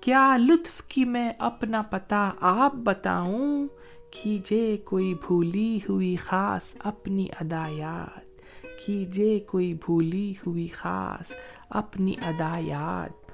کیا 0.00 0.36
لطف 0.36 0.82
کی 0.82 1.04
میں 1.04 1.32
اپنا 1.38 1.82
پتہ 1.82 2.30
آپ 2.40 2.74
بتاؤں؟ 2.74 3.68
کیجے 4.10 4.76
کوئی 4.84 5.14
بھولی 5.14 5.78
ہوئی 5.88 6.16
خاص 6.16 6.76
اپنی 6.84 7.26
ادایات۔ 7.40 8.26
کیجے 8.86 9.40
کوئی 9.40 9.74
بھولی 9.74 10.34
ہوئی 10.46 10.68
خاص 10.68 11.32
اپنی 11.68 12.12
ادایات۔ 12.22 13.32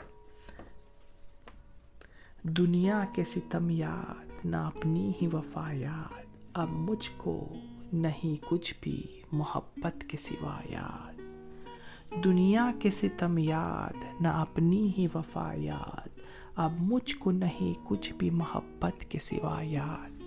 دنیا 2.42 3.04
کے 3.14 3.24
ستم 3.24 3.70
یاد، 3.70 4.46
نہ 4.46 4.56
اپنی 4.56 5.12
ہی 5.22 5.26
وفا 5.26 5.72
یاد 5.72 6.22
اب 6.52 6.68
مجھ 6.70 7.10
کو 7.16 7.54
نہیں 7.92 8.44
کچھ 8.48 8.74
بھی 8.80 9.02
محبت 9.32 10.04
کے 10.08 10.16
سوا 10.16 10.60
یاد۔ 10.68 11.20
دنیا 12.24 12.70
کے 12.78 12.90
ستم 12.90 13.38
یاد، 13.38 14.22
نہ 14.22 14.28
اپنی 14.28 14.92
ہی 14.98 15.06
وفا 15.14 15.52
یاد 15.56 16.08
اب 16.56 16.72
مجھ 16.78 17.16
کو 17.16 17.30
نہیں 17.30 17.74
کچھ 17.84 18.12
بھی 18.12 18.30
محبت 18.30 19.04
کے 19.04 19.18
سوا 19.18 19.62
یاد۔ 19.62 20.22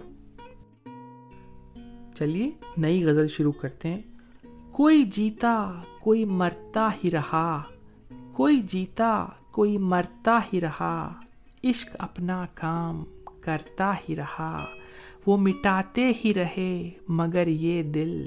چلیے، 2.16 2.52
نئی 2.78 3.06
غزل 3.06 3.28
شروع 3.28 3.52
کرتے 3.52 3.90
ہیں۔ 3.90 4.02
کوئی 4.72 5.04
جیتا، 5.04 5.72
کوئی 6.02 6.26
مرتا 6.26 6.90
ہی 7.04 7.12
رہا۔ 7.12 7.64
کوئی 8.36 8.60
جیتا، 8.60 9.26
کوئی 9.52 9.78
مرتا 9.78 10.40
ہی 10.54 10.62
رہا، 10.62 11.14
عشق 11.64 11.96
اپنا 12.00 12.46
کام 12.54 13.04
کرتا 13.42 13.94
ہی 14.10 14.16
رہا۔ 14.16 14.66
وہ 15.26 15.38
مٹاتے 15.38 16.12
ہی 16.26 16.34
رہے 16.34 16.90
مگر 17.08 17.48
یہ 17.48 17.84
دل، 17.84 18.26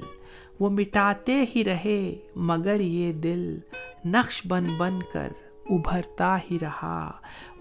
وہ 0.59 0.69
مٹاتے 0.69 1.45
ہی 1.55 1.63
رہے 1.63 2.15
مگر 2.35 2.79
یہ 2.79 3.13
دل۔ 3.13 3.57
نقش 4.05 4.41
بن 4.47 4.67
بن 4.77 4.99
کر 5.13 5.27
ابھرتا 5.69 6.37
ہی 6.51 6.59
رہا۔ 6.59 7.11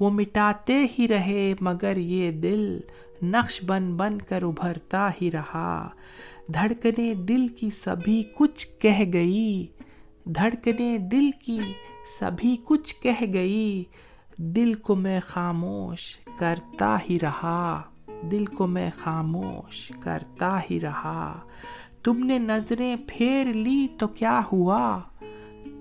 وہ 0.00 0.10
مٹاتے 0.10 0.86
ہی 0.98 1.08
رہے 1.08 1.54
مگر 1.60 1.96
یہ 1.96 2.30
دل۔ 2.30 2.80
نقش 3.22 3.64
بن 3.64 3.96
بن 3.96 4.18
کر 4.18 4.42
ابھرتا 4.42 5.10
ہی 5.22 5.30
رہا۔ 5.30 5.88
دھڑکنے 6.54 7.14
دل 7.14 7.48
کی 7.48 7.70
سبھی 7.70 8.22
کچھ 8.34 8.68
کہہ 8.78 9.04
گئی۔ 9.12 9.66
دھڑکنے 10.24 10.98
دل 10.98 11.30
کی 11.44 11.58
سبھی 12.08 12.56
کچھ 12.64 13.02
کہہ 13.02 13.24
گئی، 13.32 13.84
دل 14.36 14.74
کو 14.74 14.94
میں 14.94 15.20
خاموش 15.20 16.18
کرتا 16.38 16.96
ہی 17.10 17.18
رہا، 17.22 17.82
دل 18.30 18.46
کو 18.46 18.66
میں 18.66 18.90
خاموش 18.98 19.92
کرتا 20.00 20.60
ہی 20.70 20.80
رہا۔ 20.80 21.40
تم 22.02 22.26
نے 22.26 22.38
نظریں 22.38 22.96
پھیر 23.06 23.46
لی 23.46 23.86
تو 23.98 24.08
کیا 24.08 24.40
ہوا؟ 24.52 25.00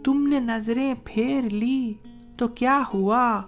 تم 0.04 0.28
نے 0.28 0.40
نظریں 0.40 0.94
پھیر 1.06 1.50
لی 1.50 1.94
تو 2.38 2.48
کیا 2.48 2.84
ہوا؟ 2.94 3.42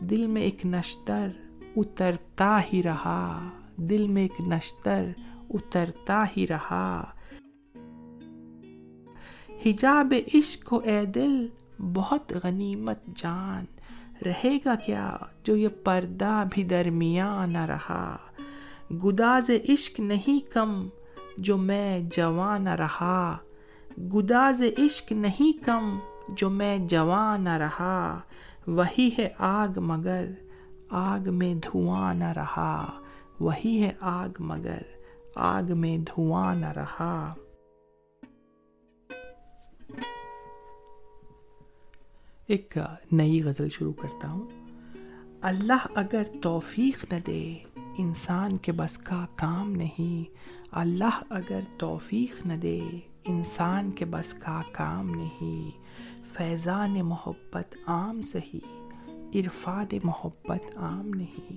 دل 0.00 0.26
میں 0.26 0.42
ایک 0.42 0.66
نشتر 0.66 1.28
اترتا 1.76 2.60
ہی 2.72 2.82
رہا۔ 2.82 3.48
دل 3.76 4.08
میں 4.08 4.22
ایک 4.22 4.40
نشتر 4.40 5.04
اترتا 5.50 6.24
ہی 6.36 6.46
رہا۔ 6.46 7.04
حجاب 9.66 10.14
عشق 10.34 10.64
کو 10.64 10.78
اے 10.78 11.04
دل 11.04 11.46
بہت 11.78 12.32
غنیمت 12.44 12.98
جان۔ 13.16 13.64
رہے 14.26 14.58
گا 14.64 14.74
کیا 14.74 15.16
جو 15.44 15.56
یہ 15.56 15.68
پردہ 15.68 16.44
بھی 16.50 16.64
درمیان 16.64 17.52
نہ 17.52 17.64
رہا؟ 17.64 18.16
گداز 19.04 19.50
عشق 19.68 20.00
نہیں 20.00 20.52
کم 20.52 20.88
جو 21.38 21.56
میں 21.56 22.00
جوان 22.12 22.62
نہ 22.62 22.68
رہا۔ 22.68 23.36
گداز 24.14 24.62
عشق 24.78 25.12
نہیں 25.12 25.64
کم 25.64 25.98
جو 26.28 26.50
میں 26.50 26.78
جوان 26.78 27.44
نہ 27.44 27.56
رہا۔ 27.56 28.20
وہی 28.66 29.10
ہے 29.18 29.28
آگ 29.38 29.80
مگر 29.80 30.26
آگ 30.90 31.34
میں 31.34 31.54
دھواں 31.54 32.14
نہ 32.14 32.32
رہا۔ 32.36 33.00
وہی 33.40 33.82
ہے 33.82 33.92
آگ 34.00 34.28
مگر 34.38 34.78
آگ 35.36 35.62
میں 35.68 35.98
دھواں 35.98 36.54
نہ 36.54 36.66
رہا۔ 36.66 37.34
ایک 42.46 42.78
نئی 43.12 43.42
غزل 43.42 43.68
شروع 43.68 43.92
کرتا 43.92 44.30
ہوں۔ 44.30 44.48
اللہ 45.40 45.86
اگر 45.94 46.22
توفیق 46.42 47.12
نہ 47.12 47.18
دے، 47.26 47.56
انسان 47.98 48.56
کے 48.56 48.72
بس 48.72 48.98
کا 48.98 49.26
کام 49.34 49.72
نہیں۔ 49.72 50.30
اللہ 50.70 51.22
اگر 51.30 51.60
توفیق 51.78 52.46
نہ 52.46 52.52
دے، 52.52 52.80
انسان 53.24 53.90
کے 53.90 54.04
بس 54.04 54.34
کا 54.34 54.62
کام 54.72 55.10
نہیں۔ 55.10 55.70
فیضان 56.32 56.94
محبت 56.94 57.76
عام 57.86 58.22
سہی، 58.22 58.60
عرفان 59.34 59.98
محبت 60.02 60.76
عام 60.76 61.08
نہیں۔ 61.08 61.56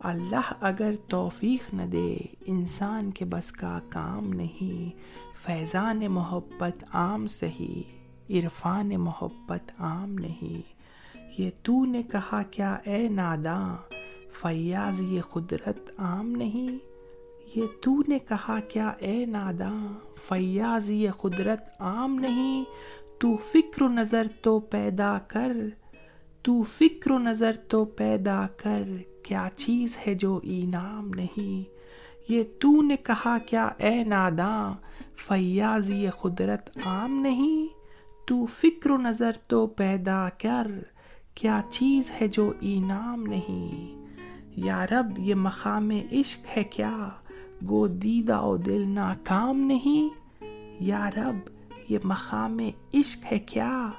اللہ 0.00 0.52
اگر 0.60 0.90
توفیق 1.08 1.74
نہ 1.74 1.82
دے، 1.82 2.16
انسان 2.46 3.10
کے 3.10 3.24
بس 3.24 3.52
کا 3.52 3.80
کام 3.88 4.32
نہیں۔ 4.32 4.98
فیضان 5.36 6.00
محبت 6.10 6.84
عام 6.92 7.26
سہی 7.26 7.82
عرفان 8.30 8.88
محبت 8.88 9.72
عام 9.78 10.12
نہیں۔ 10.12 10.78
یہ 11.38 11.50
تو 11.62 11.84
نے 11.84 12.02
کہا، 12.02 12.42
کیا 12.42 12.76
اے 12.84 13.08
ناداں، 13.08 13.76
فیاض 14.32 15.00
یہ 15.00 15.20
قدرت 15.20 15.78
عام 15.98 16.30
نہیں۔ 16.30 16.78
یہ 17.54 17.66
تو 17.82 18.02
نے 18.08 18.18
کہا، 18.18 18.60
کیا 18.68 18.92
اے 18.98 19.26
ناداں، 19.26 19.92
فیاض 20.16 20.90
یہ 20.90 21.10
قدرت 21.10 21.60
عام 21.78 22.14
نہیں۔ 22.14 22.64
تو 23.18 23.36
فکر 23.36 23.82
و 23.82 23.88
نظر 23.88 24.26
تو 24.42 24.60
پیدا 24.60 25.18
کر، 25.18 25.52
تو 26.42 26.62
فکر 26.62 27.10
و 27.10 27.18
نظر 27.18 27.56
تو 27.68 27.84
پیدا 27.84 28.46
کر، 28.56 28.82
کیا 29.22 29.48
چیز 29.56 29.96
ہے 30.06 30.14
جو 30.14 30.40
انعام 30.42 31.08
نہیں۔ 31.08 31.78
یہ 32.28 32.42
تو 32.58 32.82
نے 32.82 32.96
کہا، 32.96 33.38
کیا 33.38 33.68
اے 33.76 34.04
ناداں، 34.04 34.74
فیاض 35.14 35.90
یہ 35.90 36.10
قدرت 36.10 36.78
عام 36.84 37.18
نہیں۔ 37.18 37.77
تو 38.28 38.46
فکر 38.46 38.90
و 38.90 38.96
نظر 38.96 39.30
تو 39.46 39.66
پیدا 39.66 40.28
کر، 40.38 40.66
کیا 41.34 41.60
چیز 41.70 42.10
ہے 42.20 42.28
جو 42.28 42.52
انعام 42.60 43.22
نہیں؟ 43.22 44.06
یا 44.56 44.86
رب، 44.86 45.18
یہ 45.18 45.34
مقام 45.34 45.90
عشق 46.12 46.56
ہے 46.56 46.64
کیا؟ 46.64 47.08
گو 47.68 47.86
دیدہ 47.86 48.40
و 48.40 48.56
دل 48.56 48.84
ناکام 48.88 49.58
نہیں؟ 49.58 50.14
یا 50.80 51.10
رب، 51.10 51.50
یہ 51.88 51.98
مقام 52.04 52.58
عشق 52.94 53.32
ہے 53.32 53.38
کیا؟ 53.38 53.90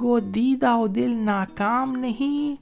گو 0.00 0.18
دیدہ 0.18 0.76
و 0.76 0.86
دل 0.86 1.16
ناکام 1.16 1.96
نہیں؟ 1.96 2.56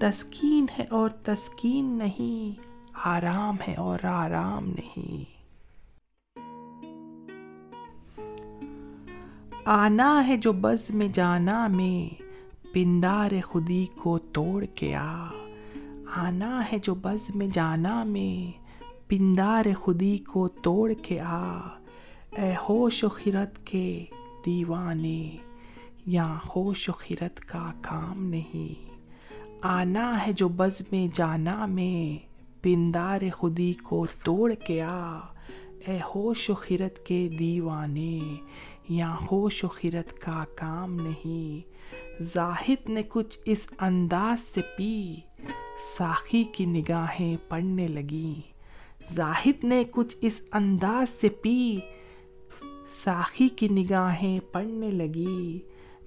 تسکین 0.00 0.66
ہے 0.78 0.84
اور 0.90 1.10
تسکین 1.10 1.84
نہیں، 1.84 2.60
آرام 3.04 3.56
ہے 3.68 3.74
اور 3.74 3.98
آرام 4.04 4.66
نہیں۔ 4.66 5.37
آنا 9.70 10.26
ہے 10.26 10.36
جو 10.36 10.52
بز 10.52 10.90
میں 10.90 11.08
جانا 11.12 11.66
میں، 11.66 12.22
پندار 12.74 13.30
خودی 13.44 13.86
کو 13.96 14.18
توڑ 14.18 14.64
کے 14.64 14.94
آ۔ 14.94 15.26
آنا 16.16 16.62
ہے 16.72 16.78
جو 16.78 16.94
بز 16.94 17.34
میں 17.34 17.46
جانا 17.52 18.04
میں، 18.04 18.58
پندار 19.08 19.66
خودی 19.76 20.18
کو 20.18 20.48
توڑ 20.48 20.92
کے 20.92 21.20
آ۔ 21.20 21.58
اے 22.36 22.54
ہوش 22.68 23.04
و 23.04 23.08
خرت 23.08 23.66
کے 23.66 24.04
دیوانے 24.46 25.36
یا 26.06 26.38
ہوش 26.56 26.88
و 26.88 26.92
خرت 26.92 27.40
کا 27.40 27.72
کام 27.82 28.24
نہیں۔ 28.24 28.90
آنا 29.62 30.26
ہے 30.26 30.32
جو 30.32 30.48
بز 30.48 30.82
میں 30.92 31.08
جانا 31.14 31.66
میں، 31.66 32.26
پندار 32.62 33.20
خودی 33.32 33.72
کو 33.72 34.06
توڑ 34.24 34.54
کے 34.54 34.82
آ۔ 34.82 35.18
اے 35.86 35.98
ہوش 36.14 36.50
و 36.50 36.54
خرت 36.54 37.06
کے 37.06 37.28
دیوانے 37.38 38.18
یا 38.88 39.16
ہوش 39.32 39.64
و 39.64 39.68
خرت 39.68 40.18
کا 40.18 40.44
کام 40.54 40.94
نہیں۔ 40.94 41.68
زاہد 42.22 42.88
نے 42.88 43.02
کچھ 43.08 43.38
اس 43.44 43.66
انداز 43.78 44.54
سے 44.54 44.60
پی، 44.76 45.16
ساخی 45.96 46.44
کی 46.44 46.66
نگاہیں 46.66 47.36
پڑھنے 47.48 47.86
لگیں۔ 47.86 48.52
زاہد 49.14 49.64
نے 49.64 49.84
کچھ 49.90 50.16
اس 50.20 50.42
انداز 50.52 51.20
سے 51.20 51.28
پی، 51.28 51.78
ساخی 52.88 53.48
کی 53.48 53.68
نگاہیں 53.68 54.40
پڑھنے 54.52 54.90
لگی 54.90 55.58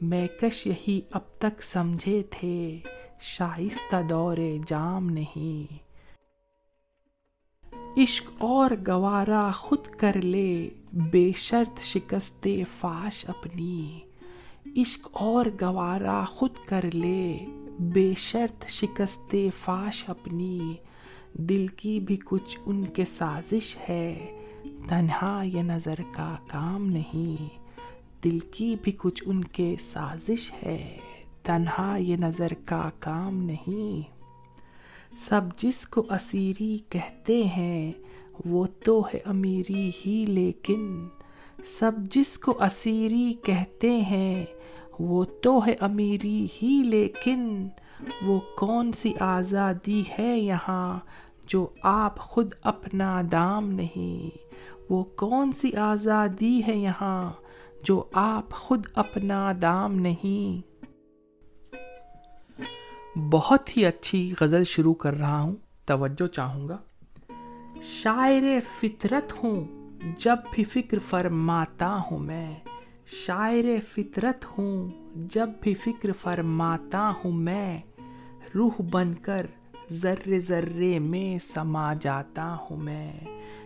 میں 0.01 0.27
کش 0.41 0.67
یہی 0.67 1.01
اب 1.11 1.21
تک 1.37 1.63
سمجھے 1.63 2.23
تھے، 2.29 2.79
شائستہ 3.21 3.95
دور 4.09 4.37
جام 4.67 5.09
نہیں۔ 5.09 5.90
عشق 7.97 8.31
اور 8.37 8.71
گوارا 8.87 9.51
خود 9.51 9.87
کر 9.87 10.21
لے، 10.21 10.69
بے 10.93 11.31
شرط 11.35 11.79
شکست 11.79 12.47
فاش 12.79 13.25
اپنی۔ 13.29 13.99
عشق 14.77 15.07
اور 15.11 15.45
گوارا 15.61 16.23
خود 16.25 16.49
کر 16.65 16.85
لے، 16.93 17.45
بے 17.79 18.13
شرط 18.17 18.65
شکست 18.67 19.35
فاش 19.59 20.03
اپنی۔ 20.07 20.73
دل 21.33 21.67
کی 21.67 21.99
بھی 21.99 22.17
کچھ 22.25 22.57
ان 22.65 22.85
کے 22.85 23.05
سازش 23.05 23.77
ہے، 23.89 24.39
تنہا 24.87 25.41
یہ 25.43 25.61
نظر 25.61 25.95
کا 26.11 26.35
کام 26.47 26.85
نہیں۔ 26.85 27.59
دل 28.23 28.39
کی 28.39 28.75
بھی 28.81 28.91
کچھ 28.97 29.23
ان 29.25 29.43
کے 29.43 29.75
سازش 29.79 30.51
ہے، 30.63 30.97
تنہا 31.43 31.95
یہ 31.95 32.15
نظر 32.15 32.47
کا 32.65 32.89
کام 32.99 33.37
نہیں۔ 33.37 34.20
سب 35.17 35.41
جس 35.57 35.87
کو 35.87 36.05
اسیری 36.09 36.77
کہتے 36.89 37.43
ہیں، 37.43 37.91
وہ 38.45 38.67
تو 38.85 39.01
ہے 39.13 39.19
امیری 39.25 39.91
ہی، 40.05 40.25
لیکن 40.25 41.07
سب 41.65 41.91
جس 42.11 42.37
کو 42.37 42.63
اسیری 42.63 43.33
کہتے 43.43 44.01
ہیں، 44.01 44.45
وہ 44.99 45.23
تو 45.23 45.67
ہے 45.67 45.75
امیری 45.79 46.45
ہی، 46.45 46.83
لیکن 46.83 47.67
وہ 48.21 48.39
کون 48.57 48.91
سی 48.91 49.13
آزادی 49.19 50.03
ہے 50.19 50.39
یہاں 50.39 50.99
جو 51.45 51.67
آپ 51.83 52.19
خود 52.19 52.53
اپنا 52.63 53.21
دام 53.31 53.71
نہیں؟ 53.71 54.37
وہ 54.89 55.03
کون 55.03 55.51
سی 55.51 55.75
آزادی 55.75 56.61
ہے 56.67 56.75
یہاں 56.75 57.31
جو 57.83 58.03
آپ 58.13 58.51
خود 58.51 58.87
اپنا 58.95 59.53
دام 59.61 59.95
نہیں؟ 59.95 60.70
بہت 63.15 63.77
ہی 63.77 63.85
اچھی 63.85 64.33
غزل 64.41 64.63
شروع 64.63 64.93
کر 64.93 65.13
رہا 65.13 65.41
ہوں، 65.41 65.55
توجہ 65.85 66.27
چاہوں 66.27 66.67
گا۔ 66.67 66.77
شاعر 67.81 68.43
فطرت 68.79 69.43
ہوں، 69.43 69.65
جب 70.17 70.35
بھی 70.53 70.63
فکر 70.63 70.99
فرماتا 70.99 71.99
ہوں 72.11 72.19
میں۔ 72.19 72.55
شاعر 73.05 73.65
فطرت 73.89 74.45
ہوں، 74.45 74.89
جب 75.15 75.49
بھی 75.61 75.73
فکر 75.73 76.11
فرماتا 76.21 77.13
ہوں 77.23 77.31
میں۔ 77.31 77.79
روح 78.55 78.81
بن 78.91 79.13
کر 79.13 79.45
ذرے 79.91 80.39
ذرے 80.39 80.99
میں 80.99 81.39
سما 81.39 81.93
جاتا 81.93 82.55
ہوں 82.55 82.77
میں۔ 82.77 83.19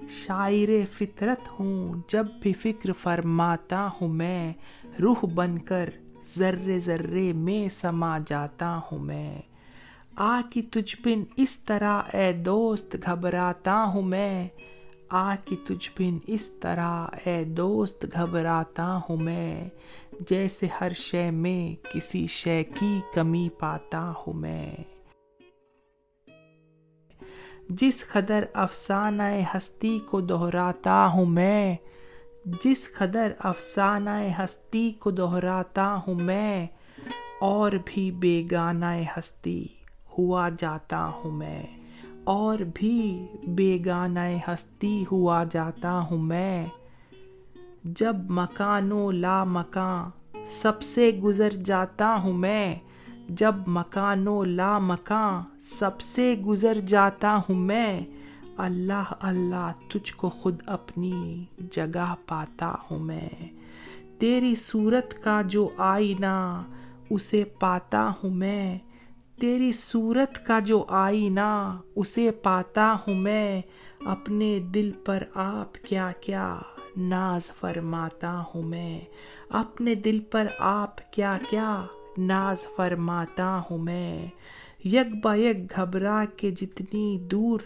شاعر 0.09 0.69
فطرت 0.91 1.59
ہوں، 1.59 1.93
جب 2.07 2.25
بھی 2.41 2.53
فکر 2.53 2.91
فرماتا 2.93 3.89
ہوں 4.01 4.07
میں۔ 4.07 4.53
روح 5.01 5.25
بن 5.33 5.59
کر 5.59 5.89
ذرے 6.37 6.79
ذرے 6.79 7.33
میں 7.33 7.69
سما 7.69 8.19
جاتا 8.27 8.79
ہوں 8.91 8.99
میں۔ 8.99 9.41
آ 10.15 10.41
کی 10.49 10.61
تجھ 10.61 10.95
بن 11.05 11.23
اس 11.37 11.59
طرح 11.59 12.01
اے 12.13 12.33
دوست، 12.33 12.95
گھبراتا 13.05 13.85
ہوں 13.93 14.01
میں۔ 14.01 14.47
آ 15.09 15.35
کی 15.45 15.55
تجھ 15.55 15.89
بن 15.99 16.17
اس 16.27 16.49
طرح 16.49 17.07
اے 17.25 17.43
دوست، 17.43 18.05
گھبراتا 18.13 18.99
ہوں 19.09 19.17
میں۔ 19.17 19.69
جیسے 20.29 20.67
ہر 20.81 20.91
شے 20.93 21.31
میں 21.31 21.93
کسی 21.93 22.27
شے 22.27 22.63
کی 22.63 22.99
کمی 23.13 23.49
پاتا 23.59 24.11
ہوں 24.11 24.33
میں۔ 24.33 24.75
جس 27.69 28.03
قدر 28.11 28.43
افسانہ 28.53 29.23
ہستی 29.53 29.99
کو 29.99 30.21
دہراتا 30.21 31.09
ہوں 31.13 31.25
میں 31.25 31.75
جس 32.45 32.93
قدر 32.97 33.31
افسانہ 33.39 34.09
ہستی 34.39 34.91
کو 34.91 35.11
دہراتا 35.11 35.99
ہوں 36.07 36.15
میں، 36.15 36.67
اور 37.39 37.71
بھی 37.85 38.11
بیگانہ 38.11 38.85
ہستی 38.85 39.67
ہوا 40.17 40.49
جاتا 40.59 41.11
ہوں 41.23 41.31
میں۔ 41.31 41.63
اور 42.23 42.59
بھی 42.75 43.27
بیگانہ 43.47 44.19
ہستی 44.47 45.05
ہوا 45.11 45.43
جاتا 45.51 45.99
ہوں 46.11 46.17
میں۔ 46.17 46.65
جب 47.83 48.15
مکان 48.29 48.91
و 48.91 49.11
لا 49.11 49.43
مکان 49.43 50.09
سب 50.47 50.81
سے 50.81 51.11
گزر 51.23 51.49
جاتا 51.49 52.17
ہوں 52.23 52.33
میں، 52.33 52.75
جب 53.29 53.55
مکان 53.67 54.27
و 54.27 54.43
لا 54.43 54.79
مکان 54.79 55.43
سب 55.63 56.01
سے 56.01 56.35
گزر 56.45 56.73
جاتا 56.73 57.35
ہوں 57.35 57.55
میں 57.55 58.01
اللہ 58.57 59.13
اللہ 59.19 59.71
تجھ 59.89 60.13
کو 60.15 60.29
خود 60.29 60.61
اپنی 60.65 61.45
جگہ 61.71 62.15
پاتا 62.27 62.73
ہوں 62.91 62.99
میں۔ 62.99 63.29
تیری 64.19 64.55
صورت 64.55 65.23
کا 65.23 65.41
جو 65.41 65.69
آئینہ 65.77 66.63
اسے 67.09 67.43
پاتا 67.43 68.11
ہوں 68.23 68.29
میں۔ 68.29 68.79
تیری 69.39 69.71
صورت 69.71 70.45
کا 70.45 70.59
جو 70.59 70.85
آئینہ 70.87 71.79
اسے 71.95 72.31
پاتا 72.31 72.95
ہوں 73.07 73.15
میں۔ 73.15 73.61
اپنے 74.05 74.59
دل 74.59 74.91
پر 75.05 75.23
آپ 75.35 75.73
کیا 75.73 76.11
کیا 76.21 76.59
ناز 76.97 77.51
فرماتا 77.51 78.43
ہوں 78.55 78.63
میں۔ 78.63 79.01
اپنے 79.49 79.95
دل 79.95 80.19
پر 80.19 80.47
آپ 80.59 81.13
کیا 81.13 81.37
کیا 81.49 81.85
ناز 82.17 82.67
فرماتا 82.75 83.61
ہوں 83.71 83.77
میں۔ 83.77 84.27
یک 84.85 85.23
با 85.23 85.35
یک 85.35 85.57
گھبرا 85.75 86.25
کے 86.37 86.51
جتنی 86.51 87.19
دور 87.19 87.59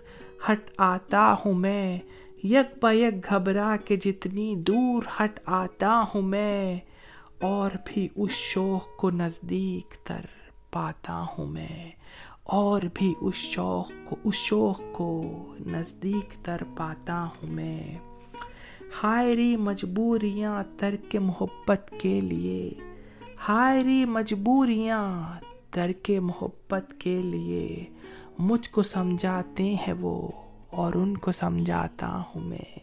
ہٹ 0.47 0.69
آتا 0.78 1.36
ہوں 1.45 1.54
میں، 1.54 1.97
یک 2.43 2.78
با 2.82 2.91
یک 2.91 3.30
گھبرا 3.30 3.75
کے 3.86 3.95
جتنی 3.95 4.56
دور 4.56 5.04
ہٹ 5.19 5.39
آتا 5.45 6.04
ہوں 6.13 6.21
میں، 6.21 6.80
اور 7.39 7.71
بھی 7.86 8.08
اس 8.15 8.32
شوق 8.32 8.88
کو 8.97 9.10
نزدیک 9.10 9.95
تر 10.06 10.25
پاتا 10.71 11.23
ہوں 11.38 11.45
میں، 11.45 11.91
اور 12.58 12.82
بھی 12.93 13.13
اس 13.21 13.36
شوق 13.36 13.91
کو، 14.06 14.15
اس 14.23 14.36
شوق 14.36 14.82
کو 14.93 15.12
نزدیک 15.67 16.45
تر 16.45 16.62
پاتا 16.78 17.23
ہوں 17.25 17.52
میں۔ 17.52 17.97
ہائری 19.04 19.56
مجبوریاں 19.58 20.63
ترک 20.78 21.15
محبت 21.15 21.93
کے 22.02 22.19
لیے 22.21 22.73
ہائری 23.49 24.04
مجبوریاں 24.06 25.04
ترک 25.71 26.12
محبت 26.21 26.93
کے 26.99 27.21
لیے۔ 27.21 27.86
مجھ 28.39 28.69
کو 28.69 28.84
سمجھاتے 28.84 29.63
ہیں 29.63 29.93
وہ 29.99 30.28
اور 30.69 30.93
ان 30.93 31.17
کو 31.17 31.32
سمجھاتا 31.32 32.21
ہوں 32.21 32.41
میں۔ 32.41 32.80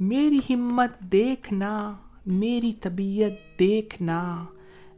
میری 0.00 0.38
ہمت 0.50 1.00
دیکھنا، 1.00 1.96
میری 2.26 2.72
طبیعت 2.72 3.58
دیکھنا، 3.58 4.44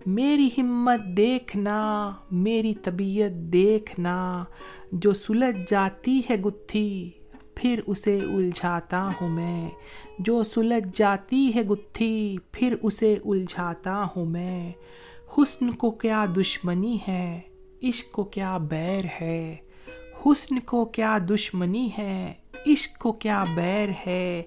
میری 0.07 0.48
ہمت 0.59 1.16
دیکھنا، 1.16 2.12
میری 2.31 2.74
طبیعت 2.74 3.31
دیکھنا۔ 3.31 4.44
جو 4.92 5.12
سلجھ 5.12 5.70
جاتی 5.70 6.20
ہے 6.31 6.37
گتھی، 6.37 7.11
پھر 7.55 7.81
اسے 7.87 8.18
الجھاتا 8.18 9.11
ہوں 9.20 9.29
میں۔ 9.29 9.70
جو 10.18 10.42
سلجھ 10.42 10.88
جاتی 10.94 11.55
ہے 11.55 11.62
گتھی، 11.62 12.37
پھر 12.53 12.76
اسے 12.83 13.16
الجھاتا 13.24 14.07
ہوں 14.16 14.26
میں۔ 14.26 14.72
حسن 15.38 15.71
کو 15.71 15.90
کیا 15.90 16.27
دشمنی 16.37 16.99
ہے؟ 17.09 17.40
عشق 17.83 18.12
کو 18.12 18.25
کیا 18.25 18.59
بیر 18.59 19.05
ہے؟ 19.21 19.57
حسن 20.27 20.59
کو 20.59 20.85
کیا 20.85 21.19
دشمنی 21.31 21.88
ہے؟ 21.99 22.35
عشق 22.66 22.99
کو 22.99 23.12
کیا 23.12 23.45
بیر 23.55 23.88
ہے؟ 24.07 24.43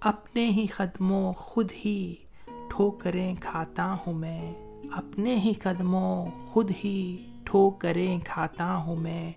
اپنے 0.00 0.48
ہی 0.48 0.66
قدموں 0.66 1.32
خود 1.32 1.70
ہی 1.84 2.14
ٹھوکریں 2.70 3.34
کھاتا 3.40 3.96
ہوں 4.06 4.14
میں۔ 4.14 4.52
اپنے 4.92 5.36
ہی 5.36 5.52
قدموں 5.62 6.26
خود 6.46 6.70
ہی 6.84 7.16
ٹھوکریں 7.44 8.18
کھاتا 8.24 8.76
ہوں 8.76 8.96
میں۔ 8.96 9.32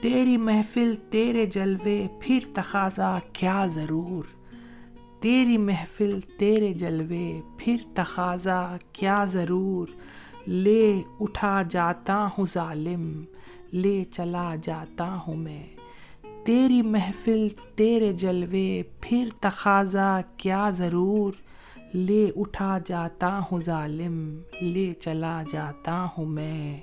تیری 0.00 0.36
محفل 0.36 0.94
تیرے 1.10 1.46
جلوے، 1.46 2.06
پھر 2.20 2.38
تقاضا 2.54 3.18
کیا 3.32 3.66
ضرور؟ 3.66 4.24
تیری 5.20 5.58
محفل 5.58 6.20
تیرے 6.20 6.72
جلوے، 6.72 7.40
پھر 7.58 7.76
تقاضا 7.94 8.76
کیا 8.92 9.24
ضرور؟ 9.24 9.88
لے 10.50 11.02
اٹھا 11.20 11.62
جاتا 11.70 12.28
ہوں 12.38 12.44
ظالم، 12.52 13.24
لے 13.72 14.04
چلا 14.04 14.54
جاتا 14.62 15.18
ہوں 15.26 15.36
میں۔ 15.36 15.66
تیری 16.44 16.82
محفل، 16.82 17.48
تیرے 17.74 18.12
جلوے، 18.12 18.82
پھر 19.00 19.28
تقاضا 19.40 20.20
کیا 20.36 20.70
ضرور؟ 20.70 21.32
لے 21.94 22.30
اٹھا 22.36 22.78
جاتا 22.84 23.40
ہوں 23.52 23.60
ظالم، 23.60 24.42
لے 24.60 24.94
چلا 25.00 25.42
جاتا 25.52 26.06
ہوں 26.18 26.26
میں۔ 26.26 26.80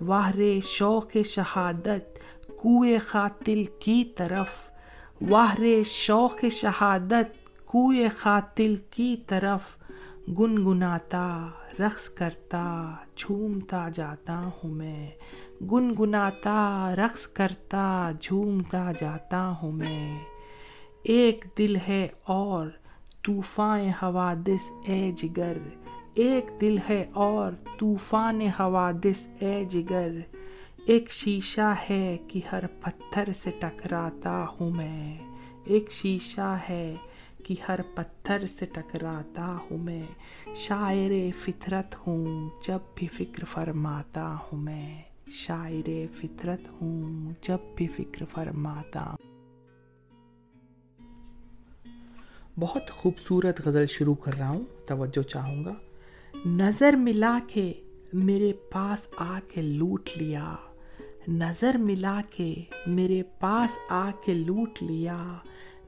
واہرے 0.00 0.60
شوق 0.64 1.16
شہادت 1.24 2.18
کوئے 2.48 2.98
قاتل 2.98 3.64
کی 3.64 4.04
طرف۔ 4.04 4.48
واہرے 5.28 5.82
شوق 5.86 6.44
شہادت 6.50 7.58
کوئے 7.66 8.08
قاتل 8.22 8.74
کی 8.90 9.16
طرف۔ 9.26 9.76
گنگناتا 10.28 11.48
رقص 11.80 12.08
کرتا، 12.08 12.94
جھومتا 13.16 13.88
جاتا 13.94 14.44
ہوں 14.44 14.74
میں۔ 14.74 15.10
گنگناتا، 15.62 16.94
رقص 16.96 17.26
کرتا، 17.26 18.10
جھومتا 18.20 18.90
جاتا 18.98 19.54
ہوں 19.62 19.72
میں۔ 19.72 20.18
ایک 21.02 21.44
دل 21.58 21.76
ہے 21.88 22.08
اور 22.24 22.68
طوفان 23.24 23.80
حوادث، 23.80 24.72
اے 24.86 25.12
جگر۔ 25.16 25.56
ایک 26.14 26.50
دل 26.60 26.76
ہے 26.88 27.04
اور 27.12 27.52
طوفان 27.78 28.40
حوادث، 28.40 29.28
اے 29.38 29.64
جگر۔ 29.64 30.08
ایک 30.86 31.10
شیشہ 31.10 31.74
ہے 31.90 32.18
کہ 32.28 32.40
ہر 32.52 32.66
پتھر 32.66 33.32
سے 33.32 33.50
ٹکراتا 33.50 34.46
ہوں 34.60 34.70
میں۔ 34.70 35.18
ایک 35.64 35.92
شیشہ 35.92 36.56
ہے 36.68 36.94
کہ 37.44 37.54
ہر 37.68 37.80
پتھر 37.94 38.46
سے 38.46 38.66
ٹکراتا 38.66 39.58
ہوں 39.70 39.78
میں، 39.78 40.02
شاعر 40.54 41.10
فطرت 41.40 42.06
ہوں 42.06 42.50
جب 42.66 42.78
بھی 42.94 43.06
فکر 43.06 43.44
فرماتا 43.44 44.36
ہوں 44.36 44.58
میں۔ 44.58 45.02
شاعر 45.28 45.90
فطرت 46.16 46.82
ہوں 46.82 47.32
جب 47.42 47.58
بھی 47.76 47.86
فکر 47.86 48.24
فرماتا۔ 48.24 49.14
بہت 52.60 52.90
خوبصورت 52.90 53.66
غزل 53.66 53.86
شروع 53.86 54.14
کر 54.14 54.34
رہا 54.38 54.48
ہوں، 54.48 54.64
توجہ 54.86 55.22
چاہوں 55.22 55.64
گا۔ 55.64 55.74
نظر 56.46 56.92
ملا 56.92 57.38
کے 57.48 57.72
میرے 58.12 58.52
پاس 58.52 59.06
آ 59.16 59.40
کے 59.48 59.62
لوٹ 59.62 60.08
لیا۔ 60.16 60.56
نظر 61.28 61.74
ملا 61.74 62.20
کے 62.30 62.54
میرے 62.86 63.22
پاس 63.22 63.78
آ 63.88 64.10
کے 64.24 64.34
لوٹ 64.34 64.82
لیا۔ 64.82 65.38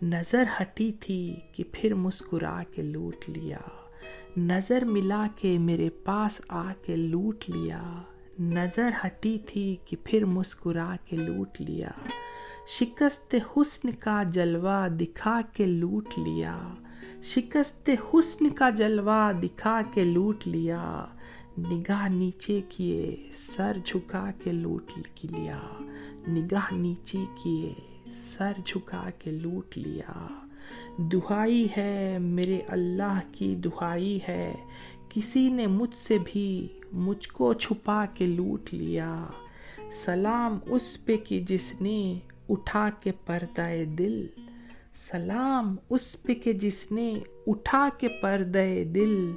نظر 0.04 0.42
ہٹی 0.60 0.92
تھی 1.00 1.36
کہ 1.52 1.64
پھر 1.72 1.94
مسکرا 1.94 2.62
کے 2.72 2.82
لوٹ 2.82 3.16
لیا۔ 3.28 3.58
نظر 4.36 4.84
ملا 4.84 5.26
کے 5.36 5.58
میرے 5.58 5.90
پاس 5.90 6.40
آ 6.48 6.72
کے 6.82 6.96
لوٹ 6.96 7.44
لیا۔ 7.48 8.02
نظر 8.40 8.90
ہٹی 9.06 9.38
تھی 9.46 9.76
کہ 9.84 9.96
پھر 10.04 10.24
مسکرا 10.24 10.96
کے 11.04 11.16
لوٹ 11.16 11.60
لیا۔ 11.60 11.90
شکست 12.66 13.34
حسن 13.34 13.90
کا 13.90 14.22
جلوہ 14.22 14.88
دکھا 14.88 15.40
کے 15.52 15.66
لوٹ 15.66 16.08
لیا۔ 16.16 16.74
شکست 17.22 17.90
حسن 18.14 18.50
کا 18.50 18.70
جلوہ 18.70 19.32
دکھا 19.32 19.80
کے 19.94 20.02
لوٹ 20.02 20.46
لیا۔ 20.46 21.06
نگاہ 21.58 22.08
نیچے 22.08 22.60
کیے، 22.68 23.30
سر 23.32 23.76
جھکا 23.84 24.30
کے 24.44 24.52
لوٹ 24.52 24.90
لیا۔ 25.22 25.60
نگاہ 26.28 26.74
نیچے 26.74 27.18
کیے۔ 27.42 27.93
سر 28.14 28.52
جھکا 28.66 29.10
کے 29.18 29.30
لوٹ 29.30 29.78
لیا۔ 29.78 30.26
دہائی 30.98 31.68
ہے 31.76 32.18
میرے 32.20 32.60
اللہ 32.68 33.20
کی 33.32 33.54
دہائی 33.54 34.18
ہے۔ 34.28 34.54
کسی 35.08 35.48
نے 35.48 35.66
مجھ 35.66 35.94
سے 35.94 36.18
بھی 36.24 36.68
مجھ 36.92 37.28
کو 37.28 37.52
چھپا 37.52 38.04
کے 38.14 38.26
لوٹ 38.26 38.74
لیا۔ 38.74 39.26
سلام 39.92 40.58
اس 40.66 41.04
پہ 41.04 41.16
کہ 41.16 41.40
جس 41.40 41.80
نے 41.80 42.18
اٹھا 42.48 42.90
کے 43.00 43.12
پردہ 43.26 43.68
دل۔ 43.98 44.26
سلام 45.10 45.76
اس 45.90 46.22
پہ 46.22 46.34
کہ 46.34 46.52
جس 46.52 46.92
نے 46.92 47.18
اٹھا 47.46 47.88
کے 47.98 48.08
پردہ 48.08 48.64
دل۔ 48.94 49.32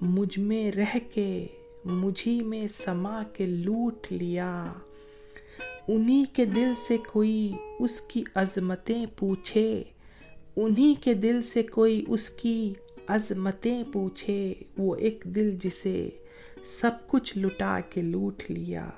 مجھ 0.00 0.38
میں 0.38 0.72
رہ 0.72 0.96
کے 1.12 1.46
مجھی 1.84 2.42
میں 2.42 2.66
سما 2.84 3.22
کے 3.22 3.46
لوٹ 3.46 4.06
لیا۔ 4.10 4.72
انہی 5.88 6.24
کے 6.32 6.44
دل 6.44 6.72
سے 6.88 6.96
کوئی 6.96 7.52
اس 7.78 8.00
کی 8.00 8.24
عظمتیں 8.34 9.06
پوچھے۔ 9.18 9.82
انہی 10.56 10.94
کے 10.94 11.14
دل 11.14 11.42
سے 11.42 11.62
کوئی 11.62 12.04
اس 12.08 12.30
کی 12.30 12.74
عظمتیں 13.08 13.82
پوچھے۔ 13.92 14.54
وہ 14.78 14.94
ایک 14.94 15.24
دل 15.24 15.56
جسے 15.60 16.10
سب 16.64 16.90
کچھ 17.06 17.38
لٹا 17.38 17.80
کے 17.90 18.02
لوٹ 18.02 18.42
لیا۔ 18.48 18.90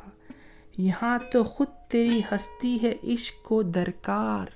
یہاں 0.79 1.19
تو 1.33 1.45
خود 1.45 1.67
تیری 1.89 2.21
ہستی 2.33 2.79
ہے 2.83 2.97
عشق 3.05 3.45
کو 3.45 3.63
درکار۔ 3.63 4.47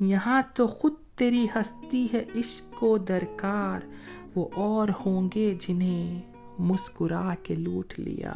یہاں 0.00 0.42
تو 0.54 0.66
خود 0.66 0.94
تیری 1.16 1.46
ہستی 1.54 2.06
ہے 2.12 2.24
عشق 2.34 2.74
کو 2.74 2.98
درکار۔ 2.98 3.80
وہ 4.34 4.48
اور 4.54 4.88
ہوں 5.06 5.28
گے 5.34 5.54
جنہیں 5.60 6.22
مسکرا 6.58 7.34
کے 7.42 7.54
لوٹ 7.54 7.94
لیا۔ 7.98 8.34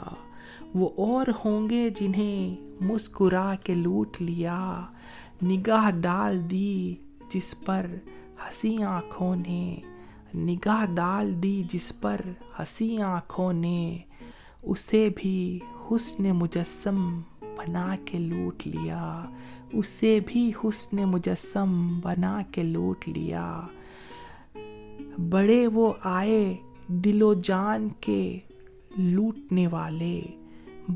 وہ 0.75 0.89
اور 0.97 1.27
ہوں 1.45 1.71
گے 1.71 1.91
جنہیں 1.91 2.57
مسکرا 2.85 3.55
کے 3.65 3.75
لوٹ 3.75 4.17
لیا۔ 4.21 4.87
نگاہ 5.43 5.91
ڈال 5.91 6.51
دی 6.51 6.95
جس 7.29 7.55
پر 7.65 7.87
ہنسی 8.15 8.83
آنکھوں 8.83 9.37
نے، 9.37 9.77
نگاہ 10.35 10.95
ڈال 10.95 11.43
دی 11.43 11.63
جس 11.73 12.01
پر 12.01 12.21
ہنسی 12.59 13.03
آنکھوں 13.03 13.53
نے، 13.53 13.99
اسے 14.63 15.09
بھی 15.17 15.59
حسن 15.91 16.23
مجسم 16.23 17.21
بنا 17.41 17.97
کے 18.05 18.19
لوٹ 18.19 18.67
لیا، 18.67 19.25
اسے 19.73 20.21
بھی 20.27 20.53
حسن 20.65 20.97
مجسم 20.97 22.01
بنا 22.01 22.43
کے 22.53 22.63
لوٹ 22.63 23.09
لیا۔ 23.09 23.61
بڑے 25.31 25.67
وہ 25.67 25.93
آئے 26.03 26.55
دل 26.89 27.23
و 27.23 27.35
جان 27.35 27.89
کے 28.01 28.39
لوٹنے 28.97 29.67
والے، 29.67 30.23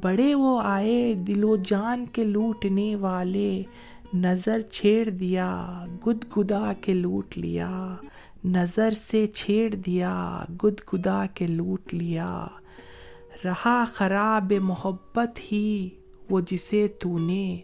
بڑے 0.03 0.35
وہ 0.35 0.61
آئے 0.61 1.15
دل 1.15 1.45
و 1.45 1.57
جان 1.57 2.05
کے 2.13 2.25
لوٹنے 2.25 2.97
والے۔ 2.97 3.63
نظر 4.17 4.61
چھیڑ 4.61 5.11
دیا، 5.11 5.85
گد 6.07 6.39
گدا 6.39 6.73
کے 6.81 6.95
لوٹ 6.95 7.39
لیا۔ 7.39 7.97
نظر 8.45 8.91
سے 8.91 9.27
چھیڑ 9.27 9.75
دیا، 9.75 10.45
گد 10.65 10.95
گدا 10.95 11.27
کے 11.35 11.47
لوٹ 11.47 11.95
لیا۔ 11.95 12.47
رہا 13.45 13.85
خراب 13.93 14.53
محبت 14.61 15.53
ہی 15.53 15.89
وہ 16.31 16.41
جسے 16.41 16.89
تو 16.89 17.19
نے۔ 17.19 17.61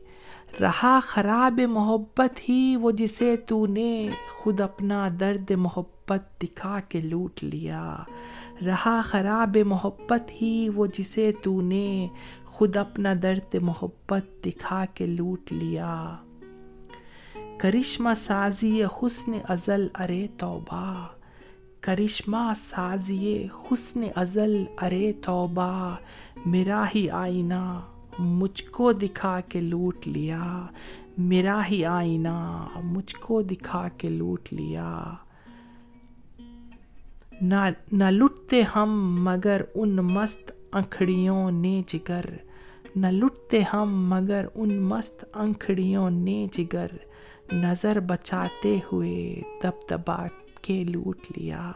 رہا 0.60 1.00
خراب 1.02 1.60
محبت 1.68 2.48
ہی 2.48 2.76
وہ 2.76 2.90
جسے 2.90 3.36
تو 3.36 3.66
نے۔ 3.66 4.08
خود 4.30 4.60
اپنا 4.60 5.08
درد 5.20 5.50
محبت 5.50 6.42
دکھا 6.42 6.80
کے 6.88 7.00
لوٹ 7.00 7.44
لیا۔ 7.44 7.96
رہا 8.66 9.00
خراب 9.04 9.56
محبت 9.66 10.42
ہی 10.42 10.68
وہ 10.74 10.86
جسے 10.86 11.32
تو 11.42 11.60
نے۔ 11.60 12.08
خود 12.44 12.76
اپنا 12.76 13.14
درد 13.22 13.54
محبت 13.54 14.46
دکھا 14.46 14.84
کے 14.94 15.06
لوٹ 15.06 15.52
لیا۔ 15.52 16.16
کرشمہ 17.62 18.10
سازی 18.16 18.84
حسن 18.84 19.32
ازل 19.48 19.88
ارے 19.94 20.26
توبہ۔ 20.38 21.06
کرشمہ 21.80 22.52
سازی 22.56 23.46
حسن 23.46 24.00
ازل 24.16 24.64
ارے 24.82 25.12
توبہ۔ 25.12 25.96
میرا 26.46 26.84
ہی 26.94 27.10
آئینہ 27.10 27.80
مجھ 28.18 28.64
کو 28.64 28.92
دکھا 28.92 29.40
کے 29.40 29.60
لوٹ 29.60 30.08
لیا۔ 30.08 30.66
میرا 31.18 31.62
ہی 31.70 31.84
آئینہ 31.84 32.66
مجھ 32.82 33.16
کو 33.16 33.42
دکھا 33.42 33.88
کے 33.88 34.08
لوٹ 34.08 34.48
لیا۔ 34.50 35.02
نہ 37.92 38.10
لٹتے 38.10 38.62
ہم 38.76 39.22
مگر 39.24 39.60
ان 39.74 39.96
مست 39.96 40.52
انکھڑیوں 40.72 41.50
نے 41.50 41.82
جگر۔ 41.86 42.24
نہ 42.96 43.06
لٹتے 43.06 43.62
ہم 43.72 44.08
مگر 44.08 44.46
ان 44.54 44.82
مست 44.82 45.24
انکھڑیوں 45.34 46.10
نے 46.10 46.46
جگر۔ 46.52 46.86
نظر 47.52 48.00
بچاتے 48.00 48.78
ہوئے 48.92 49.42
دب 49.64 49.90
دبا 49.90 50.26
کے 50.62 50.84
لوٹ 50.84 51.18
لیا۔ 51.36 51.72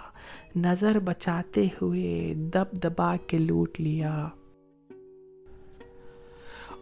نظر 0.57 0.99
بچاتے 0.99 1.67
ہوئے 1.83 2.35
دب 2.37 2.73
دبا 2.73 3.17
کے 3.27 3.39
لوٹ 3.39 3.81
لیا۔ 3.81 4.29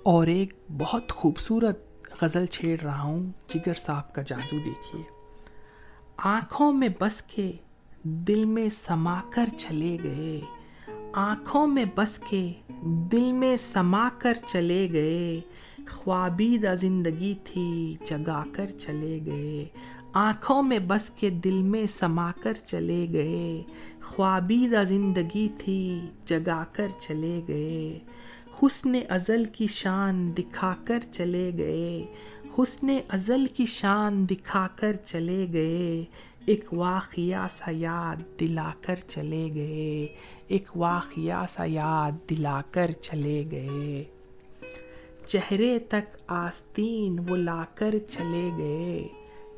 اور 0.02 0.26
ایک 0.26 0.54
بہت 0.78 1.12
خوبصورت 1.12 1.78
غزل 2.22 2.46
چھیڑ 2.46 2.80
رہا 2.80 3.02
ہوں، 3.02 3.30
جگر 3.48 3.74
صاحب 3.74 4.14
کا 4.14 4.22
جادو 4.22 4.58
دیکھیے۔ 4.58 5.02
آنکھوں 6.16 6.72
میں 6.72 6.88
بس 7.00 7.22
کے 7.22 7.52
دل 8.02 8.44
میں 8.44 8.68
سما 8.68 9.20
کر 9.30 9.46
چلے 9.58 9.98
گئے۔ 10.02 10.40
آنکھوں 11.12 11.66
میں 11.66 11.84
بس 11.94 12.18
کے 12.18 12.52
دل 13.12 13.32
میں 13.32 13.56
سما 13.56 14.08
کر 14.18 14.38
چلے 14.46 14.88
گئے۔ 14.92 15.40
خوابیدہ 15.90 16.74
زندگی 16.80 17.34
تھی، 17.44 17.96
جگا 18.04 18.44
کر 18.52 18.70
چلے 18.78 19.20
گئے۔ 19.26 19.64
آنکھوں 20.12 20.62
میں 20.62 20.78
بس 20.78 21.10
کے 21.10 21.30
دل 21.30 21.62
میں 21.62 21.86
سما 21.86 22.32
کر 22.40 22.52
چلے 22.64 23.06
گئے۔ 23.12 23.62
خوابیدہ 24.02 24.82
زندگی 24.88 25.48
تھی، 25.58 26.00
جگا 26.24 26.64
کر 26.72 26.88
چلے 27.00 27.42
گئے۔ 27.48 27.98
حسن 28.62 28.92
ازل 29.08 29.44
کی 29.44 29.66
شان 29.66 30.32
دکھا 30.38 30.74
کر 30.84 30.98
چلے 31.12 31.50
گئے۔ 31.58 32.06
حسن 32.58 32.86
ازل 33.08 33.46
کی 33.46 33.66
شان 33.66 34.28
دکھا 34.28 34.68
کر 34.76 34.92
چلے 34.92 35.46
گئے۔ 35.52 36.04
ایک 36.46 36.74
واقعہ 36.74 37.46
سا 37.58 37.70
یاد 37.70 38.40
دلا 38.40 38.70
کر 38.80 38.94
چلے 39.08 39.50
گئے۔ 39.54 40.06
ایک 40.46 40.76
واقعہ 40.76 41.46
سا 41.52 41.64
یاد 41.64 42.30
دلا 42.30 42.62
کر 42.70 42.90
چلے 42.90 43.44
گئے۔ 43.50 44.04
چہرے 45.26 45.78
تک 45.78 46.16
آستین 46.26 47.18
وہ 47.28 47.36
لا 47.36 47.64
کر 47.74 47.94
چلے 48.08 48.50
گئے۔ 48.58 49.08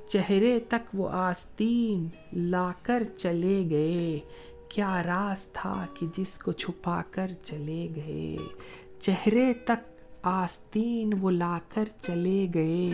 چہرے 0.08 0.60
تک 0.60 0.94
وہ 0.94 1.08
آستین 1.08 2.08
لا 2.32 2.70
کر 2.82 3.02
چلے 3.16 3.66
گئے۔ 3.70 4.20
کیا 4.68 5.02
راز 5.02 5.46
تھا 5.46 5.86
کہ 5.94 6.06
جس 6.16 6.38
کو 6.38 6.52
چھپا 6.52 7.02
کر 7.10 7.30
چلے 7.42 7.88
گئے؟ 7.96 8.36
چہرے 9.00 9.54
تک 9.54 10.02
آستین 10.22 11.10
وہ 11.20 11.30
لا 11.30 11.58
کر 11.68 11.84
چلے 12.02 12.46
گئے۔ 12.54 12.90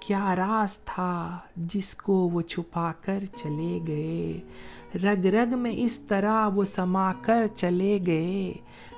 کیا 0.00 0.36
راز 0.36 0.78
تھا 0.78 1.38
جس 1.56 1.94
کو 1.94 2.12
وہ 2.12 2.40
چھپا 2.40 2.92
کر 3.00 3.24
چلے 3.36 3.78
گئے؟ 3.86 4.40
رگ 5.04 5.26
رگ 5.26 5.58
میں 5.58 5.72
اس 5.76 5.98
طرح 5.98 6.48
وہ 6.48 6.64
سما 6.64 7.12
کر 7.12 7.46
چلے 7.56 7.98
گئے۔ 8.06 8.52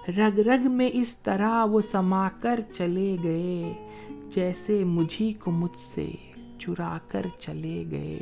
رگ 0.09 0.39
رگ 0.39 0.71
میں 0.71 0.91
اس 0.93 1.17
طرح 1.17 1.65
وہ 1.65 1.81
سما 1.81 2.29
کر 2.41 2.61
چلے 2.73 3.17
گئے، 3.23 3.73
جیسے 4.29 4.85
مجھی 4.85 5.33
کو 5.33 5.51
مجھ 5.51 5.79
سے 5.79 6.11
چرا 6.59 6.99
کر 7.09 7.27
چلے 7.39 7.85
گئے، 7.91 8.21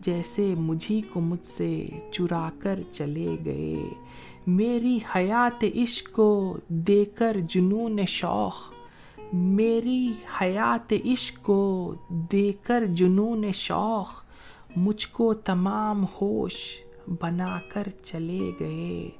جیسے 0.00 0.54
مجھی 0.58 1.00
کو 1.00 1.20
مجھ 1.20 1.46
سے 1.46 1.86
چرا 2.12 2.50
کر 2.58 2.80
چلے 2.92 3.36
گئے۔ 3.44 3.82
میری 4.46 4.98
حیات 5.16 5.64
عشق 5.76 6.12
کو 6.12 6.56
دے 6.68 7.04
کر 7.04 7.36
جنون 7.48 7.98
شوق، 8.06 8.54
میری 9.32 10.12
حیات 10.40 10.94
عشق 11.04 11.42
کو 11.42 11.94
دے 12.08 12.52
کر 12.62 12.84
جنون 12.86 13.52
شوق، 13.52 14.08
مجھ 14.76 15.08
کو 15.12 15.34
تمام 15.34 16.04
ہوش 16.04 16.54
بنا 17.20 17.58
کر 17.68 17.88
چلے 18.04 18.50
گئے۔ 18.60 19.10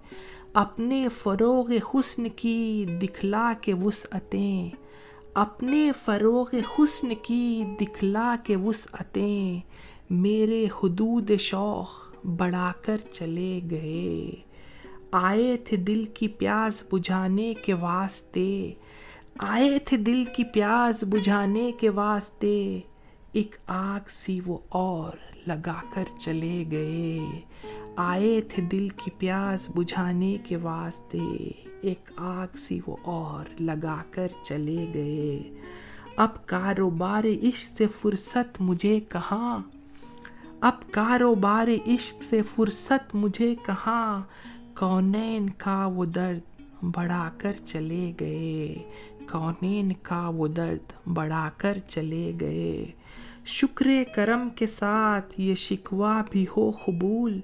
اپنے 0.55 1.09
فروغ 1.09 1.73
حسن 1.95 2.29
کی 2.29 2.85
دکھلا 3.03 3.53
کے 3.61 3.75
وسعتیں، 3.75 4.71
اپنے 5.35 5.93
فروغ 6.03 6.47
حسن 6.79 7.13
کی 7.23 7.65
دکھلا 7.81 8.37
کے 8.45 8.57
وسعتیں 8.57 9.61
میرے 10.11 10.65
حدود 10.65 11.31
شوق 11.39 12.17
بڑھا 12.25 12.73
کر 12.83 12.97
چلے 13.13 13.61
گئے۔ 13.71 14.31
آئے 15.13 15.57
تھے 15.57 15.77
دل 15.77 16.05
کی 16.05 16.29
پیاز 16.29 16.83
بجھانے 16.93 17.55
کے 17.65 17.75
واسطے، 17.75 18.73
آئے 19.39 19.79
تھے 19.79 19.97
دل 19.97 20.25
کی 20.25 20.45
پیاز 20.45 21.05
بجھانے 21.05 21.73
کے 21.81 21.89
واسطے، 21.89 22.81
ایک 23.33 23.57
آگ 23.67 24.09
سی 24.09 24.41
وہ 24.47 24.59
اور 24.69 25.13
لگا 25.47 25.81
کر 25.95 26.05
چلے 26.21 26.65
گئے۔ 26.71 27.19
آئے 27.97 28.41
تھے 28.41 28.63
دل 28.63 28.89
کی 28.89 29.11
پیاس 29.19 29.71
بجھانے 29.75 30.37
کے 30.45 30.57
واسطے۔ 30.57 31.51
ایک 31.81 32.13
آگ 32.17 32.57
سی 32.57 32.81
وہ 32.87 32.97
اور 33.03 33.45
لگا 33.61 34.03
کر 34.11 34.29
چلے 34.43 34.91
گئے۔ 34.95 35.51
اب 36.17 36.47
کاروبار 36.47 37.25
عشق 37.25 37.77
سے 37.77 37.87
فرصت 37.87 38.61
مجھے 38.61 39.01
کہاں؟ 39.01 39.59
اب 40.61 40.91
کاروبار 40.91 41.69
عشق 41.87 42.23
سے 42.23 42.43
فرصت 42.43 43.15
مجھے 43.15 43.55
کہاں؟ 43.55 44.23
کونین 44.79 45.51
کا 45.51 45.87
وہ 45.87 46.05
درد 46.05 46.63
بڑھا 46.83 47.31
کر 47.39 47.53
چلے 47.67 48.13
گئے۔ 48.21 48.75
کونین 49.33 49.93
کا 50.03 50.29
وہ 50.29 50.49
درد 50.49 51.09
بڑھا 51.09 51.51
کر 51.57 51.79
چلے 51.79 52.33
گئے۔ 52.41 52.87
شکر 53.45 53.87
کرم 54.15 54.49
کے 54.51 54.67
ساتھ 54.67 55.41
یہ 55.41 55.55
شکوا 55.55 56.23
بھی 56.31 56.47
ہو 56.57 56.71
قبول۔ 56.71 57.41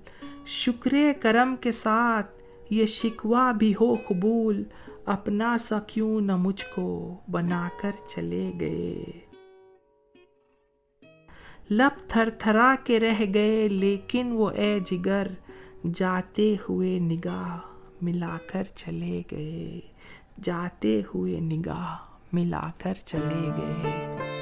شکر 0.47 0.95
کرم 1.21 1.55
کے 1.61 1.73
ساتھ 1.73 2.43
یہ 2.71 2.87
شکوا 2.87 3.53
بھی 3.53 3.75
ہو 3.81 3.97
قبول، 4.09 4.65
اپنا 5.07 5.57
سا 5.59 5.79
کیوں 5.79 6.21
نہ 6.21 6.37
مجھ 6.37 6.65
کو 6.75 7.17
بنا 7.31 7.69
کر 7.81 7.91
چلے 8.09 8.53
گئے۔ 8.61 9.05
لب 11.71 12.09
تھر 12.09 12.31
تھرا 12.31 12.75
کے 12.85 13.01
رہ 13.01 13.25
گئے، 13.35 13.69
لیکن 13.69 14.33
وہ 14.33 14.51
اے 14.51 14.81
جگر 14.91 15.27
جاتے 15.95 16.57
ہوئے 16.69 16.99
نگاہ 16.99 17.59
ملا 18.03 18.39
کر 18.53 18.65
چلے 18.75 19.23
گئے۔ 19.31 19.81
جاتے 20.43 21.03
ہوئے 21.15 21.41
نگاہ 21.41 21.97
ملا 22.33 22.71
کر 22.79 22.95
چلے 23.05 23.49
گئے۔ 23.59 24.36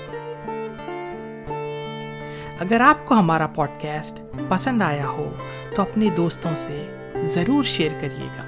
اگر 2.61 2.81
آپ 2.81 3.07
کو 3.07 3.15
ہمارا 3.15 3.47
پوڈ 3.47 3.69
کاسٹ 3.83 4.21
پسند 4.49 4.83
آیا 4.83 5.09
ہو، 5.09 5.33
تو 5.77 5.83
اپنے 5.83 6.09
دوستوں 6.17 6.51
سے 6.55 6.97
ضرور 7.25 7.65
شیئر 7.65 7.91
کریے 8.01 8.27
گا۔ 8.37 8.43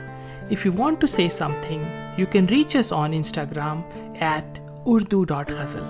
if 0.51 0.67
you 0.67 0.73
want 0.77 1.01
to 1.01 1.07
say 1.07 1.29
some 1.29 1.53
thing 1.67 1.85
you 2.17 2.27
can 2.31 2.47
reach 2.47 2.77
us 2.77 2.93
on 2.93 3.13
Instagram 3.13 3.81
at 4.21 4.59
Urdu 4.87 5.25
dot 5.25 5.51
ghazal 5.51 5.85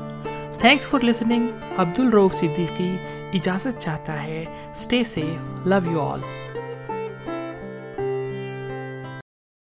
thanks 0.58 0.88
for 0.88 1.04
listening 1.04 1.48
Abdur 1.76 2.00
Rauf 2.00 2.34
Siddiqui 2.34 2.96
اجازت 3.32 3.80
چاہتا 3.80 4.22
ہے 4.22 4.44
stay 4.70 5.04
safe 5.04 5.66
love 5.66 5.90
you 5.90 6.00
all 6.00 6.20